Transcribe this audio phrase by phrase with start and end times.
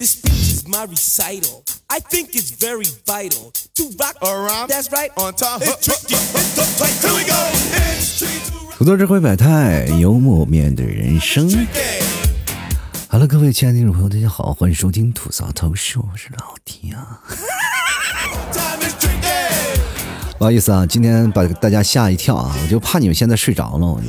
[0.00, 1.62] This speech is my recital.
[1.90, 4.70] I think it's very vital to rock Around.
[4.70, 5.10] That's right.
[5.18, 5.60] On time.
[5.60, 6.14] It's tricky.
[6.14, 6.96] It's so tight.
[7.04, 7.36] Here we go.
[7.52, 8.78] It's tricky to rock.
[8.78, 11.46] 吐槽智慧百态，幽默面对人生。
[13.10, 17.20] Hello，各位亲爱的听众朋友，大家好，欢迎收听吐槽透视，我是老 T 啊。
[18.54, 20.38] Time is tricky.
[20.38, 23.86] 不好意思啊，今天把大家吓一跳啊，我就怕你们现在睡着了。
[23.86, 24.00] 我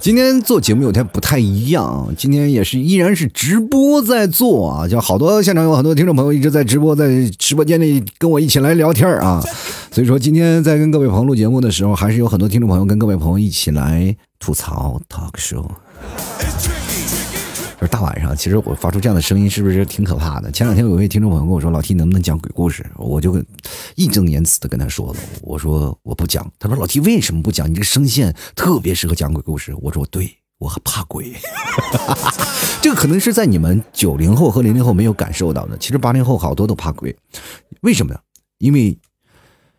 [0.00, 7.06] 今天做节目有点不太一样，今天也是依然是直播在做啊，就好多现场有很多听众朋友一直在直播，在
[7.38, 9.44] 直播间里跟我一起来聊天啊，
[9.92, 15.66] 所以说今天在跟各位朋友录节目的时候，还是有很多听众朋友跟各位朋友一起来吐槽 talk show。
[17.88, 20.50] 大晚上，其实我发出这样的声音是不是挺可怕的？
[20.50, 23.42] 前两天有一位听众朋友跟我说：“老 T 能不能讲鬼故事？”我就
[23.94, 27.68] 义正言辞的跟他说了：“我说我不讲。”他说：“老 T 为什么不讲？
[27.70, 31.32] 你这个声线特别适合讲鬼故事。”我说：“对，我怕鬼。
[32.82, 35.76] ”这个可能是在你们九零后和零零后没有感受到的。
[35.78, 37.16] 其实八零后好多都怕鬼，
[37.80, 38.20] 为什么呢？
[38.58, 38.98] 因为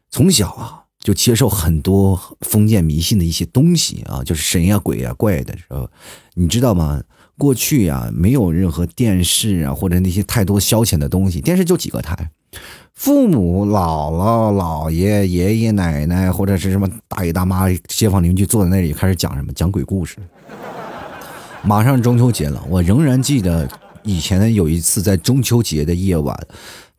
[0.10, 5.90] 从小啊就接受很多封建迷信的一些东西啊，就是神呀、鬼呀、怪的时候，
[6.34, 7.02] 你知道吗？
[7.42, 12.30] 过去啊，没有任何电视啊，或者那些太多消遣的东西，电视就几个台，
[12.94, 20.18] 父母、姥姥、姥爷、爷爷奶奶，或者是什么大爷大妈、街坊邻居坐在那里开始讲什么讲鬼故事。
[21.64, 23.68] 马上中秋节了，我仍然记得
[24.04, 26.40] 以前有一次在中秋节的夜晚，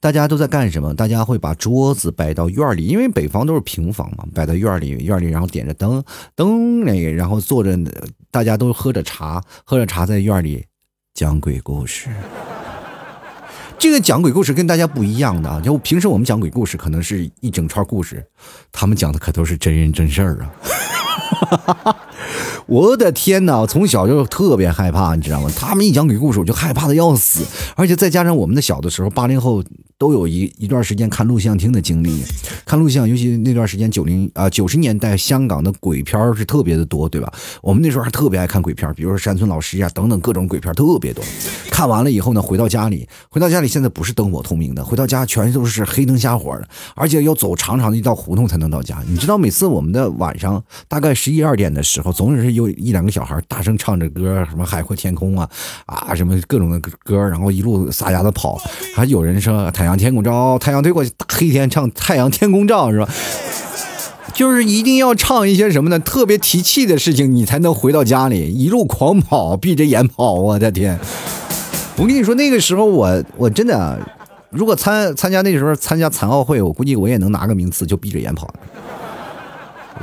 [0.01, 0.93] 大家都在干什么？
[0.93, 6.03] 大家会把桌子摆到院里，因为北方都是平房嘛，摆到院里，院里然后点着灯，
[6.35, 7.79] 灯那，然后坐着，
[8.33, 10.65] 大家都喝着茶，喝着茶在院里
[11.13, 12.09] 讲鬼故事。
[13.79, 18.27] 这个讲鬼故事跟大家不一样的啊，就平时我们讲鬼故事可能是一整串故事，
[18.73, 21.97] 他们讲的可都是真人真事儿啊。
[22.67, 23.67] 我的天哪！
[23.67, 25.51] 从小就特别害怕，你知道吗？
[25.57, 27.45] 他们一讲鬼故事，我就害怕的要死。
[27.77, 29.63] 而且再加上我们的小的时候，八零后
[29.99, 32.23] 都有一一段时间看录像厅的经历，
[32.65, 37.33] 看录像，尤其那段时间九零啊九十年代香港的鬼片是特别的多，对吧？
[37.61, 41.25] 我们那时候还特别爱看鬼片，比如说山村老师呀、等等各种鬼片特别多。
[41.71, 48.99] 看完了以后呢，回到家里，回到家里现在不是灯火通明的，回到家全都是黑灯瞎火的，而且要走长长的一道胡同才能到家。
[49.09, 55.49] 你知道，每次我们的晚上大概十一二点的时候，总是有一两个小孩大声唱着歌，什么海阔天空啊
[55.87, 58.61] 啊，什么各种的歌，然后一路撒丫子跑，
[58.95, 63.09] 还有人说太阳天空照，太阳推过去，大黑天唱太阳天空照，是吧？
[64.35, 65.99] 就是一定要唱一些什么呢？
[65.99, 70.33] 特别提气的事情，你才能回到家里，一路狂跑，闭着眼跑。
[70.35, 70.99] 我的天！
[71.97, 74.01] 我跟你说，那个时候我我真的，
[74.49, 78.51] 如果参参加那时候参加残奥会，我估计我也能拿个名次，就闭着眼跑，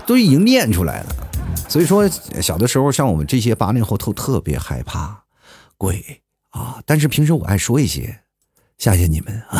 [0.05, 1.15] 都已经练出来了。
[1.67, 2.07] 所以说，
[2.41, 5.23] 小的时候像我们这些八零后都特别害怕
[5.77, 8.19] 鬼啊，但是平时我爱说一些。
[8.79, 9.59] 谢谢你们 啊！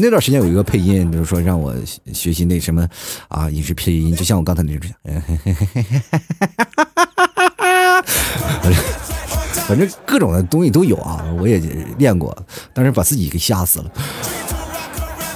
[0.00, 2.88] 那段时间有一个配音，就是说让我学学习那什么
[3.26, 4.88] 啊，影视配音，就像我刚才那种，
[9.66, 11.58] 反正各种的东西都有啊，我也
[11.98, 12.32] 练过，
[12.72, 13.90] 但是把自己给吓死了。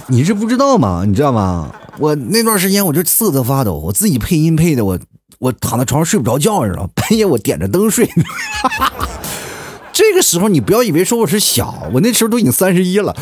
[0.07, 1.03] 你是不知道吗？
[1.05, 1.75] 你知道吗？
[1.99, 4.99] 我那段时间我就瑟瑟发抖，我自己配音配的我
[5.39, 8.09] 我躺在床上睡不着觉，你知道半夜我点着灯睡。
[9.93, 13.17] 这个时候你不要以为说我是小，我那时候都已经三十一了。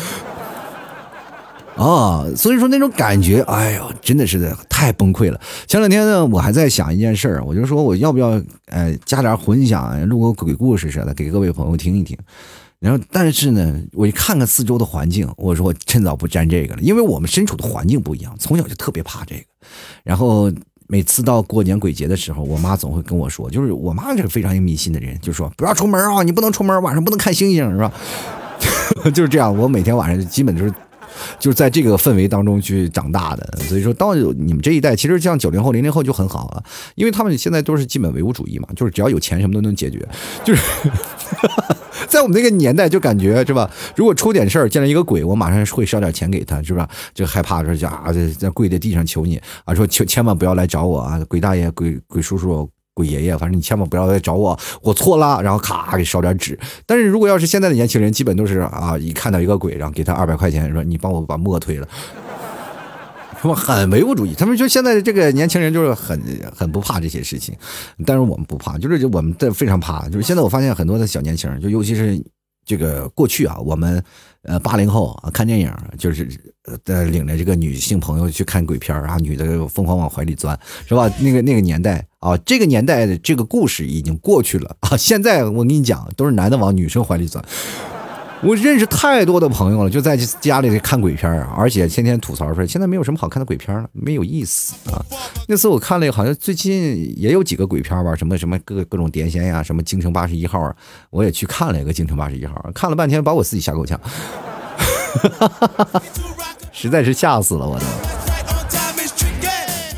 [1.77, 5.39] 啊，所以说那种感觉，哎呦，真的是太崩溃了。
[5.67, 12.17] 前两天呢，我还在想一件事儿，我就说我要不要，呃，加点混响，录个鬼故事似的，给各位朋友听一听。
[12.85, 19.41] 然后，但是呢，我一看看四周的环境，我说我趁早不沾这个了，因为我们身处的环境不一样，从小就特别怕这个。
[20.03, 20.51] 然后
[20.87, 27.91] 每次到过年鬼节的时候，我妈总会跟我说，就是我妈是个非常迷信的人，就说不要出门啊，你不能出门，晚上不能看星星，是吧？
[29.11, 30.71] 就是这样，我每天晚上基本就是。
[31.39, 36.63] 就是在这个氛围当中去长大的，所以说到你们这一代，其实像九零后、零零后就很好了，
[36.95, 40.07] 因为他们现在都是基本唯物主义嘛，就是只要有钱什么都能解决。
[40.43, 40.61] 就是
[42.07, 43.69] 在我们那个年代，就感觉是吧？
[43.95, 46.87] 如果出点事儿，见了一个鬼，我马上会烧点钱给他，是吧？
[47.13, 48.05] 就害怕说就啊，
[48.37, 52.69] 在跪在地上求你啊，说求千万不要来找我啊，鬼大爷、鬼鬼叔叔。
[52.95, 55.39] 鬼爷爷，反正你千万不要再找我，我错了。
[55.43, 56.57] 然后咔给烧点纸。
[56.87, 61.87] 但是如果要是现在的年轻人，基本都是啊，一看到一个鬼，然后给他二百块钱，说你帮我把墨推了，
[63.41, 63.53] 是吧？
[63.53, 64.33] 很唯物主义。
[64.33, 66.17] 他们说现在这个年轻人就是很
[66.55, 67.53] 很不怕这些事情，
[68.05, 70.07] 但是我们不怕，就是我们的非常怕。
[70.07, 72.17] 就是现在我发现很多的小年轻人，就尤其是
[72.65, 74.01] 这个过去啊，我们
[74.43, 76.27] 呃八零后啊看电影就是
[76.85, 80.57] 呃领着这个女性朋友去看鬼片儿啊，女的疯狂往怀里钻，
[80.87, 81.09] 是吧？
[81.19, 84.97] 那个那个年代啊，这个年代的这个故事已经过去了啊。
[84.97, 87.43] 现在我跟你讲，都是男的往女生怀里钻。
[88.41, 95.01] 我认识太多的朋友了，就在家里看鬼片儿啊，而且天天吐槽说现在没有什么好看的鬼片了，没有意思啊。
[95.47, 100.75] 那次我看了，好像最近也有几个鬼片吧，什么什么各各种碟仙呀，什么京城八十一号啊，
[101.09, 106.01] 我也去看了一个京城八十一号，看了半天把我自己吓够呛，哈哈哈哈哈
[106.77, 107.85] 实在是吓死了我都。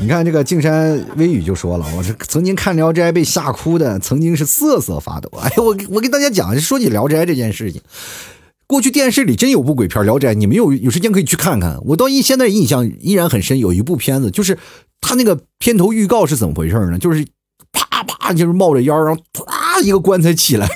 [0.00, 5.28] 你看这个静山微雨就说了，我是曾经看《聊斋》被吓哭的，曾经是瑟瑟发抖。
[5.42, 7.82] 哎，我我跟大家讲，说起《聊斋》这件事情，
[8.68, 11.80] 过去电视里真有部鬼片《聊斋》，你们有有时间可以去看看。
[11.84, 14.56] 我到一现在印象依然很深，有一部片子，就是
[15.00, 16.96] 他那个片头预告是怎么回事呢？
[16.96, 17.26] 就是
[17.72, 20.68] 啪啪就是冒着烟，然后唰一个棺材起来，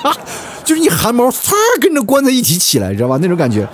[0.64, 3.18] 就是你汗毛唰跟着棺材一起起来，知道吧？
[3.20, 3.68] 那种感觉，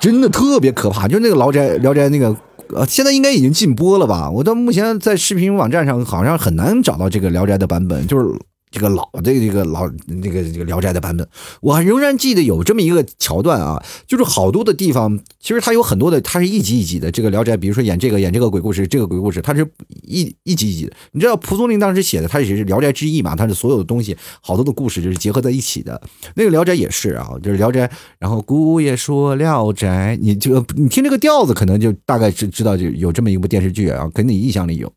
[0.00, 1.08] 真的特别可怕。
[1.08, 2.34] 就是那个《聊斋》《聊斋》那个。
[2.74, 4.28] 呃，现在应该已经禁播了吧？
[4.28, 8.26] 我到目前在视频网站上好像很难找到这个《聊斋》的版本，就是
[8.70, 11.26] 这个老的这个老这个这个《聊斋》的版本。
[11.60, 17.10] 我仍然记得有这么一个桥段啊，就是好多的地方，其实它有很多的，它是一集一集的。
[17.10, 19.66] 这个《聊斋》，比如说演这个演这个鬼故事，这个鬼故事，它是
[20.02, 20.92] 一一集一集的。
[21.12, 26.00] 你知道蒲松龄当时写的，他也是《聊斋志异》嘛，他是所有的东西，好多的故事就是结合在一起的。
[26.34, 27.86] 那个《聊斋》也是啊，就是《聊斋》，
[28.18, 34.92] 然后姑爷说《聊斋》，你这个你听这个调子，可能就大概知知道就有这么一部电视剧啊，肯定印象里有。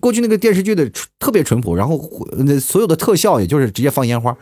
[0.00, 0.88] 过去那个电视剧的
[1.18, 1.98] 特别淳朴，然后
[2.38, 4.36] 那所有的特效也就是直接放烟花。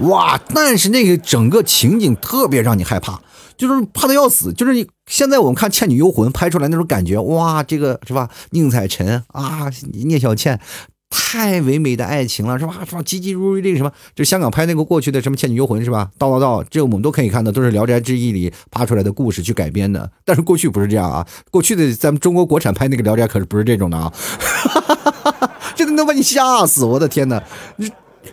[0.00, 0.40] 哇！
[0.54, 3.20] 但是那个整个情景特别让你害怕，
[3.56, 4.52] 就是怕的要死。
[4.52, 8.30] 就是你现在我们看《倩女幽魂》拍出来那种感觉，哇，这个是吧？
[8.50, 10.60] 宁采臣啊，聂小倩。
[11.12, 12.76] 太唯美的爱情了，是吧？
[12.88, 13.02] 是吧？
[13.02, 13.90] 急急如律令什么？
[14.14, 16.08] 就香港拍那个过去的什么《倩女幽魂》是吧？
[16.16, 20.08] 道道道，这个我们都可以看到，都是《聊斋志异》里扒出来的故事去改编的。
[20.24, 24.12] 但是过去不是这样啊，过去的咱们中国国产拍那个《聊斋》可是不是这种的啊，
[25.80, 26.84] 真的能把你吓死！
[26.84, 27.42] 我的天哪，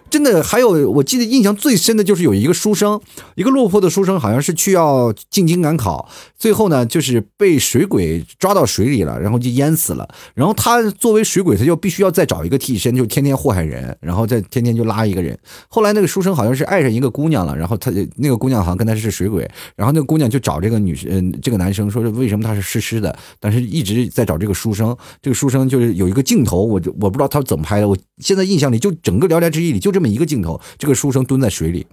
[0.09, 2.99] 真的，还有我记得印象最深的就是有一个书生，
[3.35, 10.07] 一个落魄的书生，好像是去要进京赶考，最后呢就是被水鬼抓到水里了，然后就淹死了。
[10.36, 15.38] 然后他作为水鬼，他就必须要再找一个替身，就天天祸害人，然后再天天就拉一个人。
[15.68, 24.95] 后来那个书生好像是爱上一个姑娘了，然后他那个姑娘好像跟他是水鬼，然后那个姑娘就找这个女生，这个男生说是为什么他是湿湿的，但是一直在找这个书生。
[25.22, 31.88] 这个书生就是有一个镜头，我就我不知道他怎么拍的，我现在印象里就整个《聊斋志异》里就这么一个镜头，这个书生蹲在水里，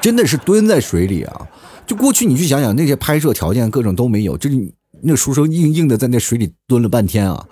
[0.00, 1.48] 真的是蹲在水里啊！
[1.88, 4.56] 就过去你去想想，那些拍摄条件各种都没有，就是
[5.02, 7.46] 那书生硬硬的在那水里蹲了半天啊！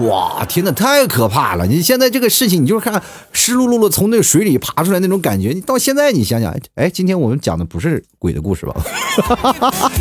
[0.00, 1.66] 哇，天呐，太可怕了！
[1.68, 3.00] 你现在这个事情，你就是看
[3.32, 8.74] 湿漉漉的从那水里爬出来那种感觉，你到现在你想想，哎，今天我们讲的不是鬼的故事吧？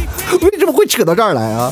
[0.41, 1.71] 为什么会扯到这儿来啊？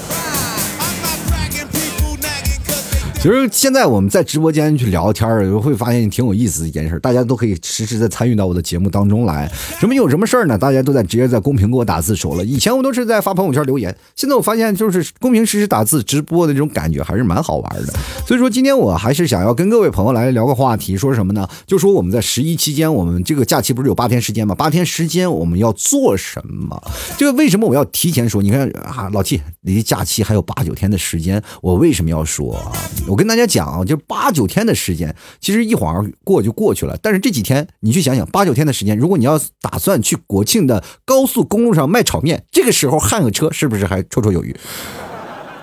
[3.24, 9.50] 其实现在我们在直播间去聊天儿，会发现挺有意思的一件事，大家都可以实时的参与到我的节目当中来。
[9.80, 10.58] 什么有什么事儿呢？
[10.58, 12.44] 大家都在直接在公屏给我打字说了。
[12.44, 17.94] 以前我都是在发朋友圈留言，现在我发现就是公屏实时打字直播的这种感觉还是蛮好玩的。
[18.28, 21.48] 所以说今天我还是想要跟各位朋友来聊个话题，说什么呢？
[21.66, 24.54] 就说我们在十一期间，我们这个假期不是有八天时间吗？
[24.54, 26.92] 八天时间我们要做什么？
[27.18, 28.42] 这个为什么我要提前说？
[28.42, 32.74] 你看啊，老 T 离假期还有八九天的时间，我为什么要说啊？
[33.14, 36.98] 我跟大家讲啊，就八九天的时间，其实一晃而过就过去了。
[37.00, 44.56] 但是这几天你去想想，八九天的时间，如果你要打算去国庆的高速公路上卖炒面，这个时候焊个车是不是还绰绰有余？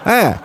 [0.04, 0.40] 哎。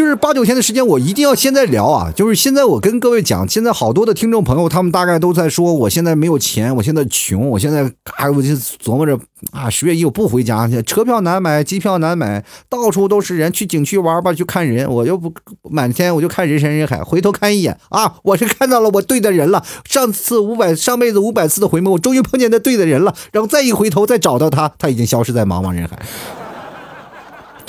[0.00, 2.10] 就是八九天的时间，我一定要现在聊啊！
[2.16, 7.82] 就是现在我跟各位讲，现在好多的听众朋友，他们大概都在说，我现在没有钱，我现在穷，我现在
[8.16, 9.20] 啊，我就琢磨着
[9.52, 15.30] 啊，十月一我不回家去，车票难买，机票难买，到处都是人，去景区玩吧，去看人，我又不
[15.70, 25.98] 满天我就看人山人海，回头看一眼啊，我是看到了我对的人了，上次五百上辈子五百次的回眸，我终于碰见那对的人了，然后再一回头再找到他，他已经消失在茫茫人海。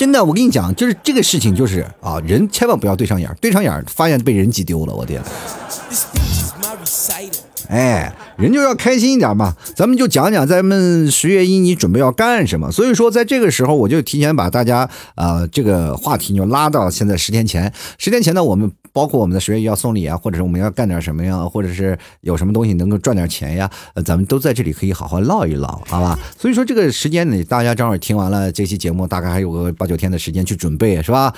[0.01, 5.21] 真的，我跟你讲，就是这个事情，就是啊，人千万不要对上眼儿，对上眼儿发现被人挤丢了，我天！
[7.71, 9.55] 哎，人就要开心一点嘛。
[9.77, 12.69] 咱们就讲讲咱们十月一你准备要干什么。
[12.69, 17.71] 所以说，在这个时候，我就提前把大家呃这个话题就拉到现在十天前。
[17.97, 26.19] 十天前呢，我们包括我们的十月一要送礼啊，或者是我们要干点什么呀，或者是有什么东西能够赚点钱呀，呃，咱们都在这里可以好好唠一唠，好吧？
[26.37, 31.33] 所以说这个时间里，大家正好听完了这期节目，大概还有个八九天的时间去准备，是吧？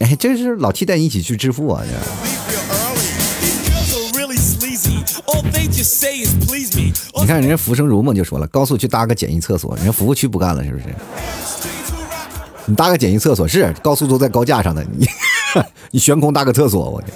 [0.00, 1.82] 哎，这是老替带你一起去致富啊！
[1.86, 2.75] 这
[7.20, 10.84] 你看人家浮生如梦就说了，高速去搭个简易厕所，人家服务区不干了，是不是？
[12.66, 15.06] 你搭个简易厕所是高速都在高架上的，你
[15.92, 17.12] 你悬空搭个厕所，我天！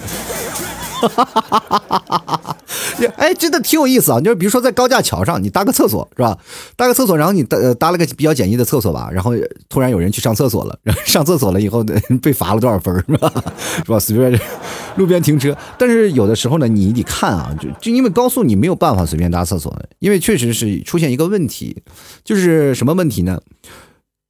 [3.16, 4.20] 哎，真的挺有意思啊！
[4.20, 6.36] 就是比如说在高架桥上，你搭个厕所是吧？
[6.76, 9.32] 搭个厕所，然后你搭呃搭了个比较简易的厕所吧，然后
[9.68, 11.84] 突然有人去上厕所了，然后上厕所了以后
[12.22, 13.32] 被罚了多少分是吧？
[13.84, 13.98] 是吧？
[13.98, 14.38] 随便
[14.96, 21.82] 路边停车，但是有的时候呢，你得看啊，就就因为高速你没有办法随便搭厕所，因为确实是出现一个问题，
[22.24, 23.40] 就是什么问题呢？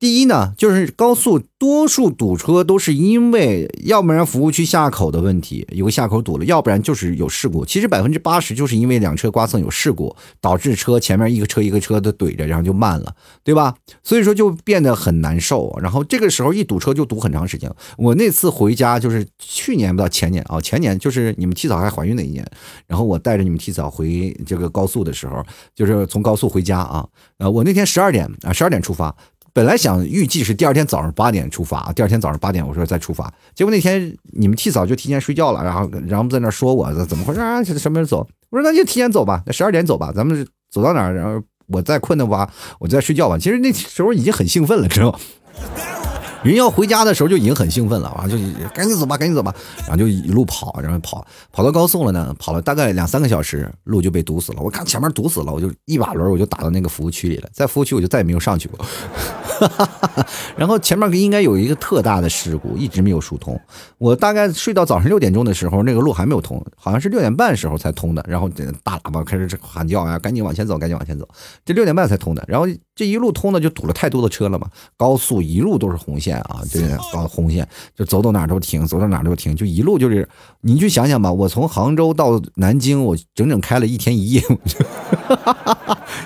[0.00, 7.66] 第一呢，就是高速多数堵车都是因为，要不然服务区下口的问题，有个下口堵了，要不然就是有事故。
[7.66, 13.14] 其实百分之八十就是因为两车刮蹭有事故，导致车前面一个车一个车的怼着，然后就慢了，
[13.45, 13.75] 对吧？
[14.02, 15.78] 所以说就变得很难受。
[15.83, 17.71] 然后这个时候一堵车就堵很长时间。
[17.99, 22.42] 我那次回家就是去年不到前年啊，前年就是你们提早还怀孕那一年，
[22.87, 29.14] 然后我带着你们提早回这个高速的时候，就是从高速回家啊，呃，我那天十二点啊，十二点出发。
[29.52, 37.62] 本来想预计是第二天早上八点出发，第二天早上八点我说再出发，结果那天你们替早就提前睡觉了，然后然后在那说我怎么回事啊？
[37.62, 38.28] 什么时候走？
[38.50, 43.37] 我说那就提前走吧，那十二点走吧，咱们走到哪儿，然后我再困的话，我再睡觉吧。
[43.38, 45.19] 其实那时候已经很兴奋了，知道吗？
[46.42, 48.37] 人要回家的时候就已经很兴奋了啊，就
[48.75, 54.62] 赶紧走吧，赶紧走吧，然后就一路跑，然后跑跑到高速了呢，跑了大概两三个小时，路就被堵死了。
[54.62, 58.85] 我看前面堵死了，我就一把轮我就打到那个服务区里了，在服务区我就再也没有上去过。
[60.56, 63.58] 然后前面应该有一个特大的事故，一直没有疏通。
[63.98, 68.24] 我大概睡到早上六点钟的时候，那个路还没有通，好像是六点半时候才通的。
[68.28, 68.48] 然后
[68.82, 71.28] 大喇叭开始喊叫呀，赶紧往前走，赶紧往前走。
[71.64, 74.68] 这六点半才通的，然后这一路通的就堵了太多的车了嘛。
[74.96, 76.80] 高速一路都是红线啊，这
[77.12, 80.28] 高红线就走到哪都停，走到哪都停，就一路就是，
[80.60, 84.42] 你去想想吧，我从杭州到南京，我整整开了一天一夜，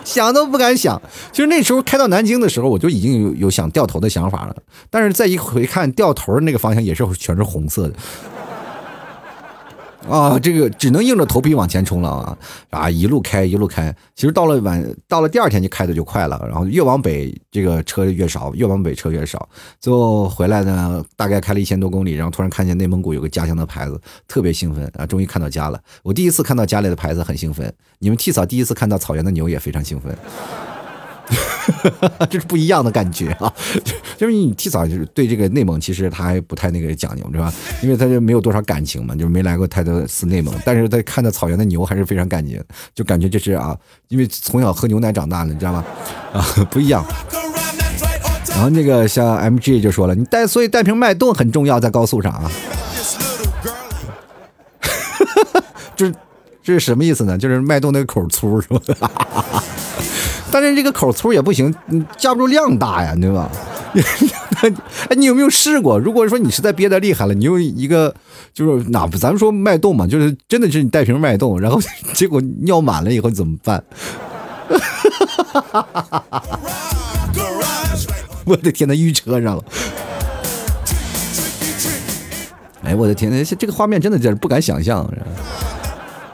[0.04, 1.00] 想都不敢想。
[1.32, 4.54] 其实那时候开到南京的时候，我就已经有有想掉头的想法了，
[4.90, 7.94] 但是再一回看掉头的那个方向也是全是红色的。
[10.08, 12.38] 啊，这个只能硬着头皮往前冲了啊！
[12.70, 16.38] 啊，一路开一路开，其实到了晚，到了第二天就开的就快了。
[16.46, 19.48] 然后越往北，这个车越少，越往北车越少。
[19.80, 25.06] 最后回来呢，大概开了一千多公里，然后突然看见内蒙古有个家乡的牌子，特别兴奋啊！
[25.06, 25.80] 终于看到家了。
[26.02, 27.72] 我第一次看到家里的牌子，很兴奋。
[27.98, 30.14] 你们替嫂第一次看到草原的牛也非常兴奋。
[32.30, 33.52] 这是不一样的感觉啊！
[34.16, 37.52] 就是你提早就是对这个内蒙，其实他还不太那个讲究，是吧？
[37.82, 40.54] 因为他就没有多少感情嘛，就没来过太多次内蒙。
[40.64, 42.62] 但是他看到草原的牛还是非常感觉，
[42.94, 43.76] 就感觉这是啊，
[44.08, 45.84] 因为从小喝牛奶长大的，你知道吗？
[46.32, 47.04] 啊，不一样。
[48.50, 52.50] 然后那个像 MG 就说了，你带所以带瓶脉动很重要，在高速上啊。
[55.96, 56.12] 这
[56.62, 57.36] 这是什么意思呢？
[57.36, 59.10] 就是脉动那个口粗是吧？
[60.54, 63.50] 但是这个口粗也不行，你架不住量大呀，对吧？
[65.10, 65.98] 哎，你有没有试过？
[65.98, 68.14] 如果说你实在憋得厉害了，你用一个
[68.52, 71.80] 就是哪，咱们说脉动嘛，就是真的是你带瓶脉动，然后
[72.14, 73.82] 结果尿满了以后怎么办？
[78.46, 79.64] 我的天，呐，晕车上了！
[82.84, 85.04] 哎，我的天，呐，这个画面真的是不敢想象。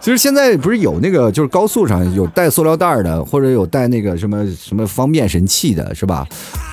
[0.01, 6.27] 其实现在不是有那个，就是高速上有带塑料袋的，或者有带那个什么什么方便神器的，是吧？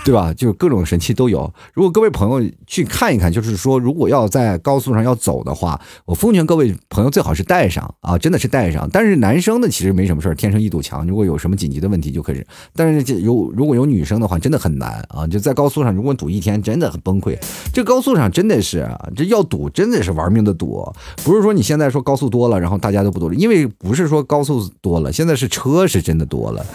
[0.07, 0.33] 对吧？
[0.33, 1.53] 就是各种神器都有。
[1.73, 8.89] 如果各位朋友去看一看，就是说，如果要在高速上要走的话，我奉劝各位朋友最好是带上啊，真的是带上。
[8.89, 12.41] 但是男生呢，其实没什么事儿天生一堵墙，如果有什么紧急的问题就可以。
[12.73, 15.27] 但是有如果有女生的话，真的很难啊！
[15.27, 17.37] 就在高速上，如果堵一天，真的很崩溃。
[17.73, 20.89] 这高速上真的是，这要堵真的是玩命的堵，
[21.25, 26.65] 不是说你现在说高速多了，然后大家都不堵了，因为不是说高速多了，现在是车是真的多了。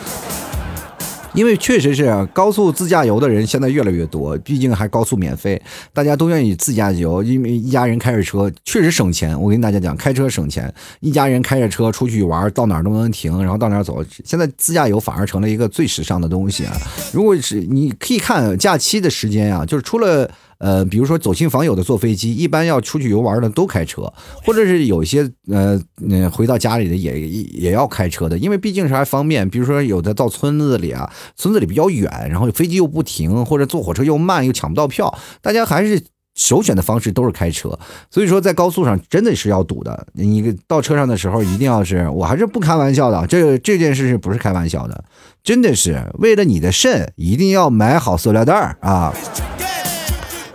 [1.35, 5.61] 因为确实是高速自驾游的人现在越来越多，毕竟还高速免费，
[5.93, 7.23] 大家都愿意自驾游。
[7.23, 9.41] 因为一家人开着车确实省钱。
[9.41, 14.05] 我跟大家讲，开车省钱，一家人开着车出去玩，到哪儿都能停，然后到哪儿走。
[14.25, 16.77] 现在自驾游反而成了一个最时尚的东西啊！
[17.13, 20.31] 如果是你可以看假期的时间啊，就是除了。
[20.63, 24.03] 呃，比如说走亲访友的坐飞机，一般要出去游玩的都开车，
[24.45, 25.77] 或者是有一些呃，
[26.09, 29.51] 嗯，回到家里的也也要开车的，因为毕竟是还方便。
[29.51, 36.01] 比如说有的到村子里啊，村子里比较远，然后飞机又不停，或者坐火车又慢又抢不到票，大家还是
[36.37, 37.77] 首选的方式都是开车。
[38.09, 45.05] 所以说在高速上真的是要堵的，你到车上的时候一定要是，我还是不开玩笑的，这这件事是不是开玩笑的？
[45.43, 49.13] 真的是为了你的肾，一定要买好塑料袋啊。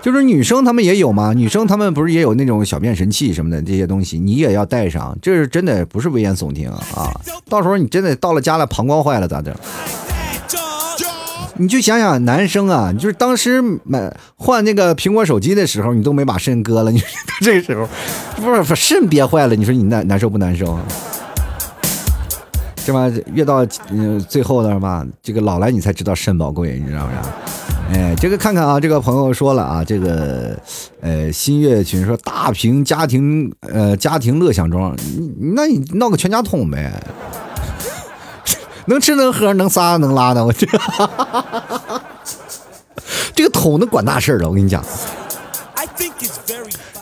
[0.08, 1.34] 就是女生她们也有吗？
[1.34, 7.12] 女生她们不是也有那种小便神器什么的这些东西，你也要带上，这是真的不是危言耸听啊！
[7.50, 9.54] 到时候你真的到了家了，膀胱坏了咋整？
[11.58, 17.04] 你就想想，男生啊，就是当时买换那个苹果手机的时候，你都没把肾割了，你
[17.44, 17.86] 这时候
[18.38, 20.80] 不是肾憋坏了，你说你难难受不难受？
[22.88, 23.12] 是吧？
[23.34, 27.24] 越到嗯最后的吧，这个老来你才知道肾宝贵，你知道不知道？
[27.92, 30.58] 哎，这个看看啊，这个朋友说了啊，这个
[31.02, 36.94] 呃新月群说大屏家庭呃家庭乐享装，你那你闹个全家桶呗，
[38.88, 40.66] 能吃能喝能撒能拉的，我这
[43.36, 44.82] 这个桶能管大事儿了，我跟你讲。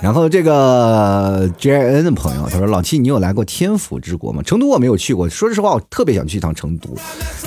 [0.05, 4.43] 然后这个 J N 的朋友他说：“老七你有来过天府之国吗？
[4.43, 6.95] 成都我没有去过，说实话，我特别想去一趟成都。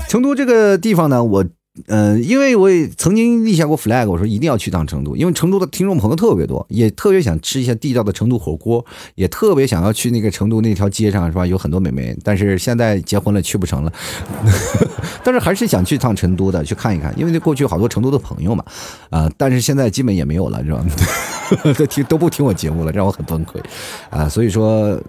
[0.09, 1.45] 成都这个地方呢，我。”
[1.87, 11.47] 嗯，因为我也曾经立下过 flag，我说一定要去趟成都，因为成都的听众朋友特别多，也特别想吃一下地道的成都火锅，也特别想要去那个成都那条街上，是吧？
[11.47, 13.93] 有很多美眉，但是现在结婚了去不成了，
[15.23, 18.65] 但是还是想去趟成都的，去看一看，因为那过去好多成都的朋友嘛，
[19.11, 20.85] 啊、但是现在基本也没有了，是吧？
[21.79, 23.59] 都听都不听我节目了，让我很崩溃，
[24.11, 25.01] 啊、所以说。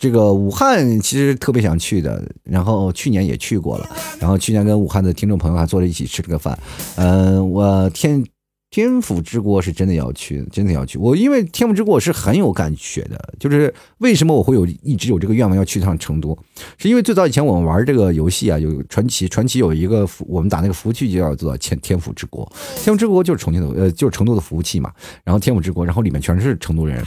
[0.00, 3.86] 这个武汉其实特别想去的，然后去年也去过了，
[4.18, 6.58] 然后去年跟武汉的听众朋友还坐在一起吃了个饭。
[6.96, 8.24] 嗯、我天
[8.70, 10.96] 天府之国是真的要去，真的要去。
[10.96, 16.38] 我因为天府之国我是很有感觉的，就是为什么我会有一直有这个愿望要去一趟成都，
[16.78, 24.92] 是因为最早以前我们玩这个游戏啊，有传奇，传奇有一个服我们打那个服务器就叫做天天府之国，天府之国就是重庆的呃就是成都的服务器嘛，
[25.24, 27.02] 然后天府之国，然后里面全是成都人，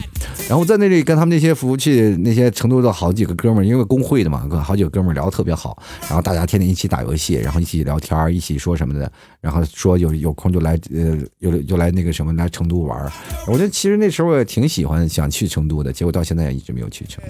[0.50, 9.10] 然后在那里跟他们那些服务器那些成都的好几个哥们儿，因为工会的嘛，跟好几个哥们儿聊得特别好，然后大家天天一起打游戏，然后一起聊天，一起说什么的，
[9.44, 13.12] 然后说有有空就来呃有就来那个什么来成都玩。
[13.46, 17.22] 我觉得其实那时候也挺喜欢想去成都的，结果到现在也一直没有去成。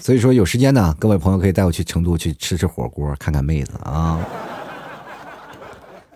[0.00, 4.18] 所以说有时间呢，各位朋友可以带我去成都去吃吃火锅，看看妹子啊。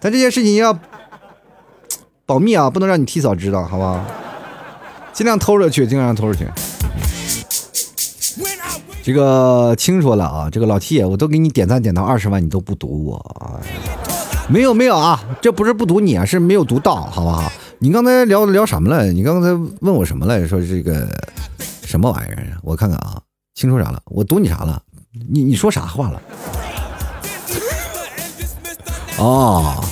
[0.00, 0.78] 但这件事情要
[2.25, 4.02] 保密啊，不能让你替嫂知道，好不好？
[5.12, 6.46] 尽量偷着去，尽量偷着去。
[9.08, 13.56] 这个清说了啊，这个老 T，我都给你点赞点到二十万，你都不读我啊？
[14.50, 17.50] 没有没有啊，这不是不读你啊，是没有读到，好不好？
[17.78, 19.06] 你刚才聊聊什么了？
[19.10, 19.49] 你刚才
[19.80, 20.47] 问我什么了？
[20.47, 21.08] 说这个
[21.86, 22.52] 什么玩意儿？
[22.62, 23.18] 我看看啊，
[23.54, 23.99] 清说啥了？
[24.10, 24.82] 我读你啥了？
[25.30, 26.21] 你你说啥话了？
[29.16, 29.82] 哦，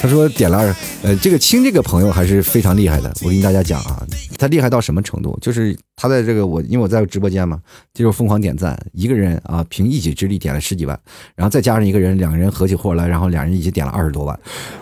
[0.00, 3.12] 他说点了二，呃，这个青这个朋友还是非常厉害的。
[3.24, 4.06] 我跟大家讲啊，
[4.38, 5.36] 他厉害到什么程度？
[5.40, 7.58] 就是他在这个我，因为我在直播间嘛，
[7.92, 10.98] 就是疯狂点赞，一个人啊，凭一己之力点了十几万，
[11.34, 14.38] 然后再加上一个人，两个人合起伙来，然后两人一起点了二十多万，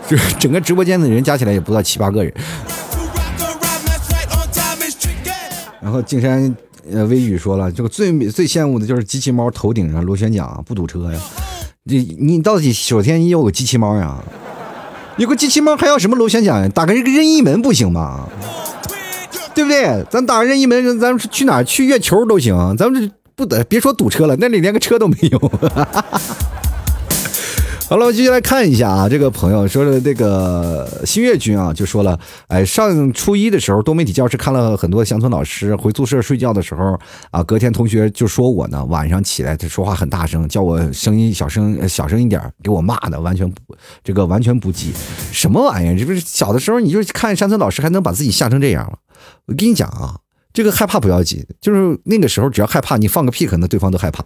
[0.07, 2.31] 就是整个直播间的人加起来也不到七八个人。
[5.81, 6.55] 然后静山
[6.91, 11.19] 呃微雨说了，这个最最羡慕的就是机器猫头顶上螺旋桨不堵车呀。
[11.83, 14.21] 你你到底首先你有个机器猫呀，
[15.17, 16.69] 有个机器猫还要什么螺旋桨呀？
[16.73, 18.27] 打个任意门不行吗？
[19.55, 20.05] 对不对？
[20.11, 25.39] 咱打个任意门，咱们去哪去月球都行，咱们这不得别说堵车了，那里连个车都没有。
[25.39, 26.21] 哈哈哈
[27.89, 32.19] 好了，我继续来看一下啊，这个朋友说的这个新月君啊，就说了，
[32.49, 36.99] 哎，上初一的时候，多媒体教室看了很多乡村老师，回宿舍睡觉的时候
[37.31, 43.61] 啊，隔天同学就说我呢，晚上起来他说话很大声，叫我声音小声小声一点，给我骂的完全不
[44.03, 44.91] 这个完全不记，
[45.31, 45.97] 什么玩意儿？
[45.97, 48.97] 这不是小的时候你就看山村老师还能把自己吓成这样吗？
[49.45, 50.19] 我跟你讲啊，
[50.51, 54.25] 这个害怕不要紧，就是那个时候只要害怕，你放个屁，可能对方都害怕。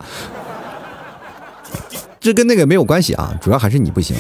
[2.22, 4.16] 这跟那个没有关系啊，主要还是你不行。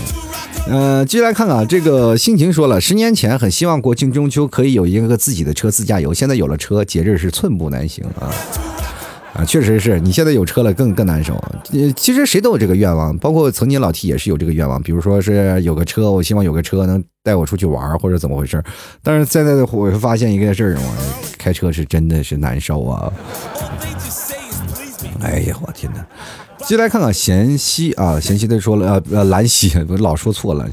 [0.67, 8.33] 呃，继续来看看啊，这个心情说了，十年前很希望国庆中秋可以有一个自己的车自驾游，现在有了车，节日是寸步难行啊。
[9.33, 11.35] 啊，确实是你现在有车了更更难受。
[11.73, 18.63] 呃，其实谁都有这个愿望，包括曾经老 T 也是有这个愿望，比如说是有个车，我希望有个车能带我出去玩或者怎么回事。
[19.03, 23.13] 但是现在的我发现一个事儿，我开车是真的是难受啊。
[25.21, 26.03] 哎呀，我天哪！
[26.67, 30.69] 接来看看贤熙啊，贤熙他说了，呃呃，兰溪，我老说错了。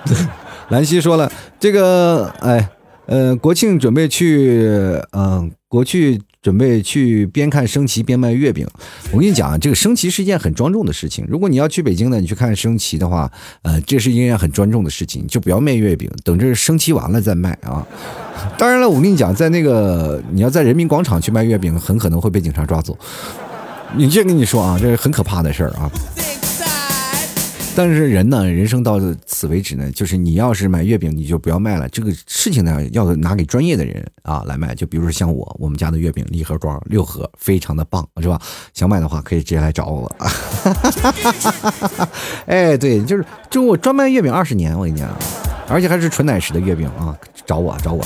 [0.70, 1.30] 兰溪说了，
[1.60, 2.68] 这个哎，
[3.06, 8.66] 呃，国庆准备去，嗯、国去准备去边看升旗边卖月饼。
[9.12, 11.26] 我跟你讲，这个升旗是一件很庄重的事情。
[11.28, 13.30] 如果你要去北京呢，你去看升旗的话，
[13.62, 17.86] 呃，这是一件很庄重的事情，就不要卖月饼，等着升旗完了再卖啊。
[18.56, 22.96] 当然了，我跟你讲，在那个你要在人民广场去卖月饼，很可能会被警察抓走。
[23.96, 25.90] 你这跟你说啊，这是很可怕的事儿啊。
[27.76, 31.88] 但是人呢，人生到此为止呢，就是你要是买月饼，你就不要卖了。
[31.88, 34.74] 这个事情呢，要拿给专业的人啊来卖。
[34.74, 38.40] 就比如说像我，我们家的月饼礼盒装六盒，非常的棒，是吧？
[38.74, 40.16] 想买的话可以直接来找我。
[42.46, 45.08] 哎，对，就是就我专卖月饼二十年，我跟你讲，
[45.68, 48.04] 而且还是纯奶食的月饼啊，找我找我。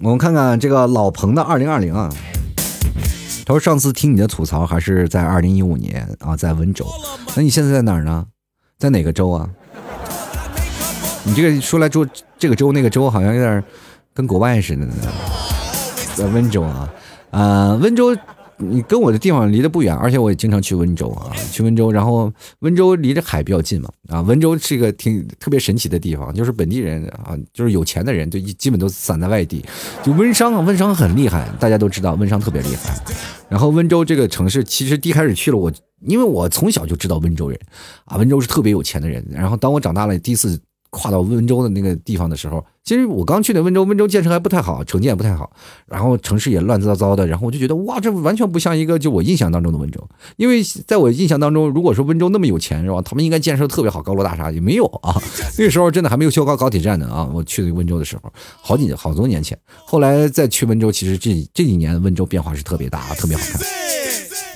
[0.00, 2.08] 我们看看这个老彭的二零二零啊。
[3.44, 6.86] 他说：“上次听你的吐槽还是在二零一五年啊，在温州。
[7.34, 8.24] 那你现在在哪儿呢？
[8.78, 9.48] 在哪个州啊？
[11.24, 12.06] 你这个说来州
[12.38, 13.64] 这个州那个州好像有点
[14.14, 14.94] 跟国外似的呢。
[16.14, 16.88] 在温州啊，
[17.30, 18.16] 啊，温州。”
[18.60, 29.64] 你跟我的地方离得不远，而且我也经常去温州啊，去温州，然后温州离着海比较近嘛，啊，温州是一个挺特别神奇的地方，就是本地人啊，就是有钱的人就基本都散在外地，
[30.02, 32.94] 就温商啊，温商很厉害，大家都知道温商特别厉害。
[33.48, 37.58] 然后温州这个城市，其实第一开始去了我，因为我从小就知道温州人
[38.06, 39.24] 啊，温州是特别有钱的人。
[39.30, 40.60] 然后当我长大了，第一次。
[40.90, 45.50] 跨到温州的那个地方的时候，其实我刚去的温州，温州建设还不太好，城建也不太好，
[45.86, 50.02] 然后城市也乱糟糟的，然后我就觉得哇，这完全不像一个就我印象当中的温州，
[50.36, 55.14] 因为在我印象当中，如果说温州那么有钱是吧，他们应该建设特别好，高楼大厦也没有啊，
[55.58, 63.60] 那个时候真的还没有修高高铁站呢啊，我去温州的时候，好几好多年前，后来再去温州，其实这这几年温州变化是特别大，特别好看。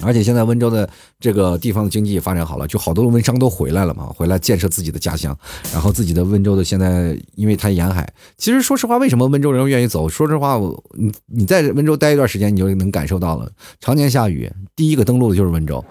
[0.00, 0.88] 而且现在温州的
[1.20, 5.36] 这个地方的经济发展好了，就好多的温商都回来了嘛，回来建设自己的家乡，
[5.72, 10.08] 然后自己的温州的现在，因为它沿海，其实说实话，为什么温州人愿意走？
[10.08, 10.58] 说实话，
[10.96, 13.48] 你你在温州待一段时间，你就能感受到了，
[13.80, 15.84] 常年下雨，第一个登陆的就是温州，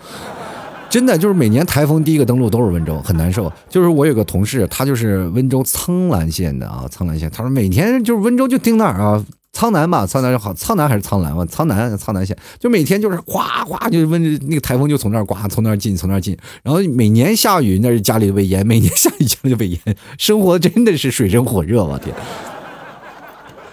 [0.89, 3.51] 真的就是每年台风第一个登陆都是温州，很难受。
[3.69, 9.23] 就是我有个同事，他就是温州苍兰县的啊，苍兰县，他说每天就是温州就盯那儿啊。
[9.53, 11.45] 苍南吧，苍南好，苍南还是苍南吧？
[11.45, 19.79] 苍南，苍南县，就每天就是哗哗，就是温那个台风就从那儿刮，从那儿进，从那儿进，然后每年下雨，那是家里就被淹，每年下雨家里就被淹，
[20.17, 22.15] 生活真的是水深火热，我天！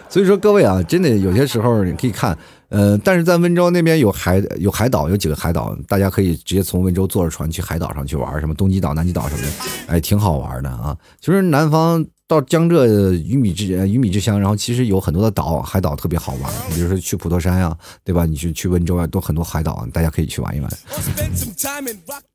[0.08, 2.36] 所以说各位啊，真的有些时候你可以看，
[2.70, 9.52] 呃，但是在温州那边有海有海岛，有几个海岛，大家可以直接从温州坐着船去海岛上去玩，什么东极岛、南极岛什么的，
[9.86, 10.96] 哎，挺好玩的啊。
[11.20, 12.04] 其实南方。
[12.28, 18.26] 到江浙鱼米之鱼米之乡，然后其实有很多的岛海岛特别好玩，比如说去普陀山呀，对吧？
[18.26, 20.70] 你去去温州啊，都很多海岛，大家可以去玩一玩。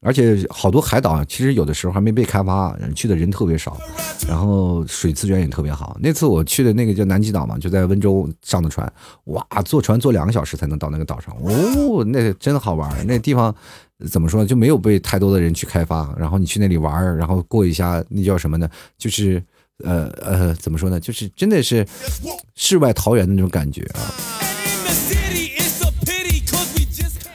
[0.02, 3.78] 而且好多海岛其实有的时候还没被开发，去的人特别少，
[4.28, 5.96] 然后水资源也特别好。
[6.02, 8.92] 那次我去的那个叫南极岛嘛，就在温州上的船，
[9.26, 12.92] 哇，坐船坐两个小时才能到那个岛上，哦，那真的好玩。
[13.06, 13.54] 那地方
[14.10, 18.68] 怎么说就没有被太多的人去开发，然后你去那里玩，然后过一下那叫什么呢？
[18.98, 19.40] 就是。
[19.84, 21.00] 呃呃，怎么说呢？
[21.00, 21.86] 就是真的是
[22.56, 24.14] 世外桃源的那种感觉啊。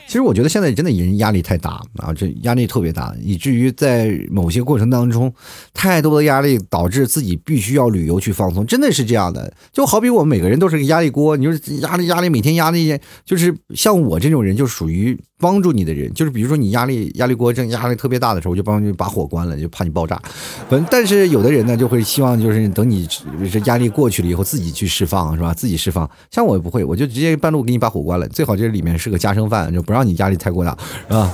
[0.07, 5.31] 其实我觉得现在真的人压力太大啊，这压力特别大，以至于在某些过程当中，
[5.71, 9.53] 太多的压力导致自己必须要旅游去放松，真的是这样的。
[9.71, 20.19] 就好比我们每个人都是个压力锅，你说压力压力，每天压力，就是像我这种人，就属于帮助你的人，就是比如说你压力压力过正压力特别大的时候，我就帮你把火关了，就怕你爆炸。
[20.67, 23.07] 反但是有的人呢，就会希望就是等你
[23.51, 25.53] 这压力过去了以后，自己去释放，是吧？
[25.53, 26.09] 自己释放。
[26.31, 29.99] 像我也不会，我就直接半路给你把火关了，最好这里面是个家生饭，就不让。
[29.99, 30.77] 让你压力太过大，
[31.09, 31.33] 是吧？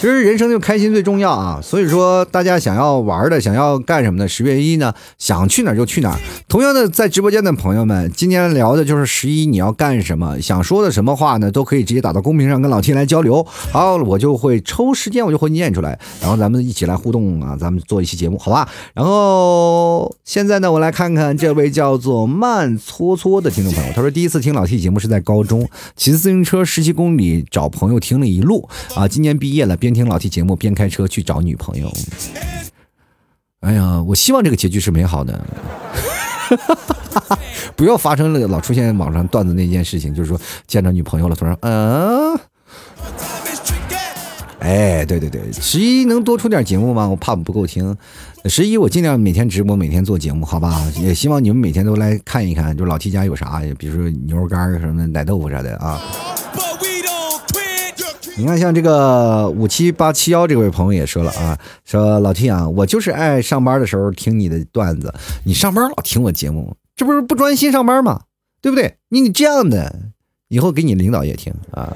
[0.00, 6.18] 其实人生就开心最重要啊，所以说大家想要玩的，想要干什么的，十月一呢，想去哪就去哪。
[6.48, 13.44] 同样的，在直播间的朋友们，今天聊的就是十一你要干什么，想说的什么话呢，都可以直接打到公屏上跟老 T 来交流。
[13.44, 18.66] 好，我就会抽时间，我就会念出来，然后咱们一起来互动啊，咱们做一期节目，好吧？
[18.94, 29.89] 然后现在呢，我来看看这位叫做慢搓搓的听众朋友，他说第一次听老 T 节目是在高中，骑自行车十七公里找朋友听了一路啊，今年毕业了，边。
[29.90, 31.92] 边听老 T 节目边开车去找女朋友，
[33.60, 35.44] 哎呀，我希望这个结局是美好的，
[37.74, 42.38] 不要发生了老出现网上段子那件事情，就是说见着女朋友了，突然嗯，
[44.60, 47.08] 哎，对对对，十一能多出点节目吗？
[47.08, 47.96] 我怕不够听，
[48.44, 50.80] 十一我尽量每天直播，每天做节目，好吧？
[51.00, 56.00] 也希望你们每天都来看一看，就老 T 家有啥，比如说牛肉干什么的，奶豆腐啥的啊。
[58.36, 65.12] 你看，像这个五七八七幺这位朋友也说了啊，说老 T 啊，我就是爱上班的时候听你的段子，
[65.44, 68.22] 你上班老听我节目，这不是不专心上班吗？
[68.62, 68.96] 对不对？
[69.10, 69.94] 你你这样的，
[70.48, 71.94] 以后给你领导也听啊。